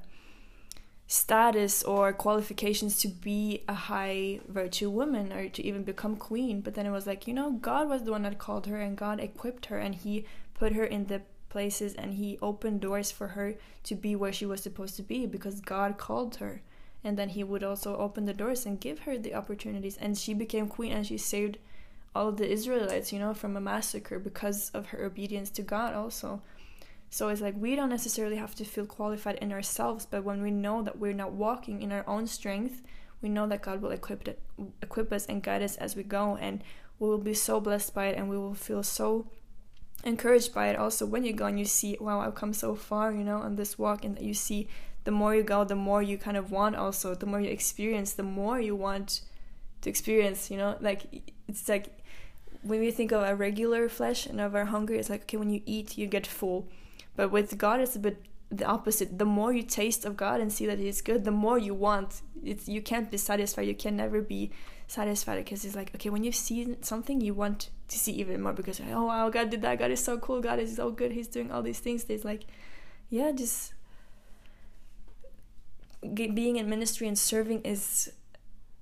status 1.12 1.84
or 1.84 2.14
qualifications 2.14 2.98
to 2.98 3.10
be 3.10 3.64
a 3.68 3.74
high 3.74 4.40
virtue 4.48 4.90
woman 4.90 5.34
or 5.34 5.50
to 5.50 5.62
even 5.62 5.84
become 5.84 6.16
queen 6.16 6.62
but 6.62 6.74
then 6.74 6.86
it 6.86 6.92
was 6.92 7.06
like 7.06 7.28
you 7.28 7.34
know 7.34 7.52
god 7.52 7.90
was 7.90 8.04
the 8.04 8.12
one 8.12 8.22
that 8.22 8.40
called 8.40 8.66
her 8.66 8.80
and 8.80 8.96
god 8.96 9.20
equipped 9.20 9.66
her 9.66 9.78
and 9.78 9.96
he 9.96 10.26
put 10.54 10.72
her 10.72 10.86
in 10.86 11.08
the 11.08 11.22
places 11.52 11.94
and 11.96 12.14
he 12.14 12.40
opened 12.42 12.80
doors 12.80 13.12
for 13.12 13.28
her 13.30 13.56
to 13.84 13.94
be 13.94 14.16
where 14.16 14.32
she 14.32 14.46
was 14.46 14.64
supposed 14.64 14.96
to 14.96 15.04
be 15.04 15.26
because 15.26 15.60
god 15.60 15.98
called 15.98 16.38
her. 16.38 16.62
And 17.04 17.18
then 17.18 17.30
he 17.30 17.44
would 17.44 17.64
also 17.64 17.98
open 17.98 18.26
the 18.26 18.34
doors 18.34 18.66
and 18.66 18.80
give 18.80 19.00
her 19.00 19.18
the 19.18 19.34
opportunities. 19.34 19.98
And 19.98 20.18
she 20.18 20.34
became 20.34 20.68
queen 20.68 20.92
and 20.92 21.06
she 21.06 21.18
saved 21.18 21.58
all 22.14 22.32
the 22.32 22.50
israelites 22.50 23.14
you 23.14 23.20
know 23.20 23.34
from 23.34 23.56
a 23.56 23.62
massacre 23.62 24.20
because 24.20 24.70
of 24.74 24.88
her 24.88 25.06
obedience 25.06 25.50
to 25.50 25.62
god 25.62 25.94
also 25.94 26.42
so 27.14 27.28
it's 27.28 27.42
like 27.42 27.56
we 27.58 27.76
don't 27.76 27.90
necessarily 27.90 28.38
have 28.38 28.56
to 28.56 28.64
feel 28.64 28.86
qualified 28.86 29.36
in 29.36 29.52
ourselves, 29.52 30.08
but 30.10 30.24
when 30.24 30.42
we 30.42 30.50
know 30.50 30.82
that 30.82 30.98
we're 30.98 31.12
not 31.12 31.34
walking 31.34 31.82
in 31.82 31.92
our 31.92 32.08
own 32.08 32.26
strength, 32.26 32.82
we 33.22 33.28
know 33.28 33.46
that 33.48 33.62
God 33.62 33.82
will 33.82 33.92
equip 33.92 34.26
it, 34.30 34.40
equip 34.82 35.12
us 35.12 35.26
and 35.26 35.44
guide 35.44 35.62
us 35.62 35.76
as 35.76 35.94
we 35.94 36.04
go, 36.04 36.38
and 36.38 36.64
we 37.00 37.10
will 37.10 37.18
be 37.18 37.34
so 37.34 37.60
blessed 37.60 37.94
by 37.94 38.06
it, 38.08 38.18
and 38.18 38.30
we 38.30 38.38
will 38.38 38.54
feel 38.54 38.82
so 38.82 39.28
encouraged 40.06 40.54
by 40.54 40.70
it. 40.70 40.78
Also, 40.78 41.06
when 41.06 41.26
you 41.26 41.34
go 41.34 41.48
and 41.48 41.60
you 41.60 41.66
see, 41.66 41.98
wow, 42.00 42.22
I've 42.22 42.34
come 42.34 42.54
so 42.54 42.76
far, 42.76 43.12
you 43.12 43.26
know, 43.26 43.40
on 43.40 43.58
this 43.58 43.78
walk, 43.78 44.06
and 44.06 44.16
that 44.16 44.24
you 44.24 44.34
see, 44.34 44.70
the 45.04 45.12
more 45.12 45.36
you 45.36 45.44
go, 45.44 45.66
the 45.66 45.76
more 45.76 46.02
you 46.02 46.18
kind 46.18 46.38
of 46.38 46.50
want. 46.50 46.78
Also, 46.78 47.14
the 47.14 47.26
more 47.26 47.42
you 47.42 47.50
experience, 47.50 48.14
the 48.14 48.24
more 48.24 48.62
you 48.62 48.74
want 48.74 49.20
to 49.82 49.90
experience. 49.90 50.50
You 50.50 50.58
know, 50.58 50.78
like 50.80 51.34
it's 51.50 51.68
like 51.68 52.00
when 52.64 52.80
we 52.80 52.90
think 52.92 53.12
of 53.12 53.22
our 53.22 53.36
regular 53.36 53.90
flesh 53.90 54.26
and 54.26 54.40
of 54.40 54.56
our 54.56 54.66
hunger, 54.66 54.94
it's 54.94 55.10
like 55.10 55.24
okay, 55.24 55.36
when 55.36 55.50
you 55.50 55.62
eat, 55.66 55.98
you 55.98 56.08
get 56.08 56.26
full 56.26 56.70
but 57.16 57.32
with 57.32 57.58
God, 57.58 57.80
it's 57.80 57.96
a 57.96 58.00
bit 58.00 58.26
the 58.52 58.66
opposite. 58.66 59.18
The 59.18 59.26
more 59.26 59.54
you 59.54 59.64
taste 59.64 60.04
of 60.04 60.18
God 60.18 60.42
and 60.42 60.52
see 60.52 60.66
that 60.66 60.78
He's 60.78 61.02
good, 61.02 61.24
the 61.24 61.32
more 61.32 61.58
you 61.58 61.74
want. 61.74 62.22
It's 62.44 62.68
you 62.68 62.82
can't 62.82 63.10
be 63.10 63.18
satisfied. 63.18 63.68
You 63.68 63.76
can 63.76 63.96
never 63.96 64.22
be 64.22 64.52
satisfied 64.88 65.38
because 65.38 65.64
it's 65.64 65.76
like 65.76 65.94
okay, 65.96 66.10
when 66.10 66.24
you've 66.24 66.36
seen 66.36 66.82
something, 66.84 67.22
you 67.22 67.34
want 67.34 67.70
to 67.88 67.98
see 67.98 68.12
even 68.14 68.42
more 68.42 68.54
because 68.54 68.82
oh 68.92 69.06
wow, 69.06 69.30
God 69.30 69.50
did 69.50 69.62
that. 69.62 69.80
God 69.80 69.92
is 69.92 70.04
so 70.04 70.18
cool. 70.18 70.42
God 70.42 70.60
is 70.60 70.76
so 70.76 70.92
good. 70.92 71.12
He's 71.12 71.28
doing 71.28 71.52
all 71.52 71.62
these 71.62 71.80
things. 71.80 72.06
It's 72.10 72.26
like, 72.26 72.46
yeah, 73.10 73.32
just 73.32 73.74
being 76.16 76.58
in 76.58 76.70
ministry 76.70 77.08
and 77.08 77.18
serving 77.18 77.62
is 77.62 78.12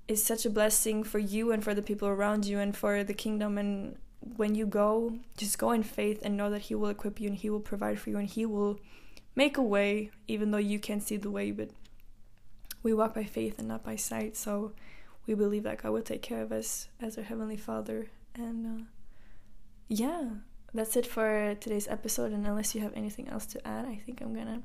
is 0.07 0.23
such 0.23 0.45
a 0.45 0.49
blessing 0.49 1.03
for 1.03 1.19
you 1.19 1.51
and 1.51 1.63
for 1.63 1.75
the 1.75 1.83
people 1.83 2.07
around 2.07 2.45
you 2.45 2.57
and 2.57 2.75
for 2.75 3.03
the 3.03 3.13
kingdom 3.13 3.59
and 3.59 3.97
when 4.21 4.55
you 4.55 4.65
go, 4.65 5.17
just 5.37 5.57
go 5.57 5.71
in 5.71 5.83
faith 5.83 6.19
and 6.23 6.35
know 6.35 6.49
that 6.49 6.63
He 6.63 6.75
will 6.75 6.89
equip 6.89 7.19
you 7.19 7.29
and 7.29 7.37
He 7.37 7.49
will 7.49 7.59
provide 7.59 7.99
for 7.99 8.09
you 8.09 8.17
and 8.17 8.27
He 8.27 8.45
will 8.45 8.79
make 9.35 9.57
a 9.57 9.63
way, 9.63 10.11
even 10.27 10.51
though 10.51 10.57
you 10.57 10.79
can't 10.79 11.03
see 11.03 11.17
the 11.17 11.31
way. 11.31 11.51
But 11.51 11.69
we 12.83 12.93
walk 12.93 13.15
by 13.15 13.23
faith 13.23 13.59
and 13.59 13.67
not 13.67 13.83
by 13.83 13.95
sight. 13.95 14.35
So 14.35 14.73
we 15.25 15.33
believe 15.35 15.63
that 15.63 15.81
God 15.81 15.91
will 15.91 16.01
take 16.01 16.21
care 16.21 16.41
of 16.41 16.51
us 16.51 16.89
as 17.01 17.17
our 17.17 17.23
Heavenly 17.23 17.57
Father. 17.57 18.07
And 18.35 18.81
uh, 18.81 18.83
yeah, 19.87 20.29
that's 20.73 20.95
it 20.95 21.05
for 21.05 21.55
today's 21.55 21.87
episode. 21.87 22.31
And 22.31 22.45
unless 22.45 22.75
you 22.75 22.81
have 22.81 22.93
anything 22.95 23.29
else 23.29 23.45
to 23.47 23.67
add, 23.67 23.85
I 23.85 24.01
think 24.05 24.21
I'm 24.21 24.33
gonna 24.33 24.63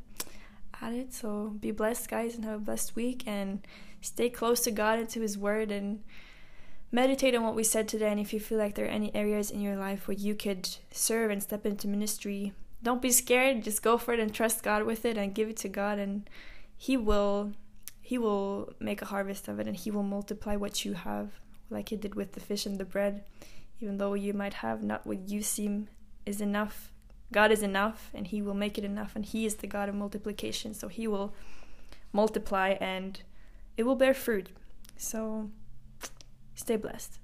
add 0.80 0.94
it. 0.94 1.12
So 1.12 1.54
be 1.60 1.70
blessed, 1.70 2.08
guys, 2.08 2.34
and 2.34 2.44
have 2.44 2.56
a 2.56 2.64
blessed 2.64 2.96
week. 2.96 3.22
And 3.26 3.66
stay 4.00 4.30
close 4.30 4.60
to 4.62 4.70
God 4.70 4.98
and 4.98 5.08
to 5.10 5.20
His 5.20 5.38
Word 5.38 5.70
and 5.70 6.02
meditate 6.94 7.34
on 7.34 7.42
what 7.42 7.56
we 7.56 7.64
said 7.64 7.88
today 7.88 8.08
and 8.08 8.20
if 8.20 8.32
you 8.32 8.38
feel 8.38 8.56
like 8.56 8.74
there 8.74 8.86
are 8.86 8.88
any 9.00 9.14
areas 9.14 9.50
in 9.50 9.60
your 9.60 9.76
life 9.76 10.06
where 10.06 10.16
you 10.16 10.34
could 10.34 10.68
serve 10.92 11.30
and 11.30 11.42
step 11.42 11.66
into 11.66 11.88
ministry 11.88 12.52
don't 12.84 13.02
be 13.02 13.10
scared. 13.10 13.64
Just 13.64 13.82
go 13.82 13.96
for 13.96 14.12
it 14.12 14.20
and 14.20 14.32
trust 14.32 14.62
god 14.62 14.84
with 14.84 15.04
it 15.04 15.16
and 15.16 15.34
give 15.34 15.48
it 15.48 15.56
to 15.58 15.68
god 15.68 15.98
and 15.98 16.28
he 16.76 16.96
will 16.96 17.52
he 18.00 18.18
will 18.18 18.74
make 18.78 19.00
a 19.00 19.06
harvest 19.06 19.48
of 19.48 19.58
it 19.58 19.66
and 19.66 19.74
he 19.74 19.90
will 19.90 20.02
multiply 20.02 20.54
what 20.54 20.84
you 20.84 20.92
have 20.92 21.40
like 21.70 21.88
he 21.88 21.96
did 21.96 22.14
with 22.14 22.32
the 22.32 22.40
fish 22.40 22.66
and 22.66 22.78
the 22.78 22.84
bread. 22.84 23.24
Even 23.80 23.96
though 23.96 24.14
you 24.14 24.34
might 24.34 24.54
have 24.54 24.82
not 24.82 25.06
what 25.06 25.28
you 25.28 25.42
seem 25.42 25.88
is 26.24 26.40
enough 26.40 26.92
god 27.32 27.50
is 27.50 27.62
enough 27.62 28.10
and 28.14 28.28
he 28.28 28.40
will 28.42 28.54
make 28.54 28.78
it 28.78 28.84
enough 28.84 29.16
and 29.16 29.24
he 29.24 29.46
is 29.46 29.56
the 29.56 29.66
god 29.66 29.88
of 29.88 29.94
multiplication. 29.94 30.74
So 30.74 30.88
he 30.88 31.08
will 31.08 31.34
multiply 32.12 32.76
and 32.80 33.20
it 33.78 33.84
will 33.84 33.96
bear 33.96 34.14
fruit. 34.14 34.50
So 34.98 35.48
Stay 36.54 36.76
blessed. 36.76 37.23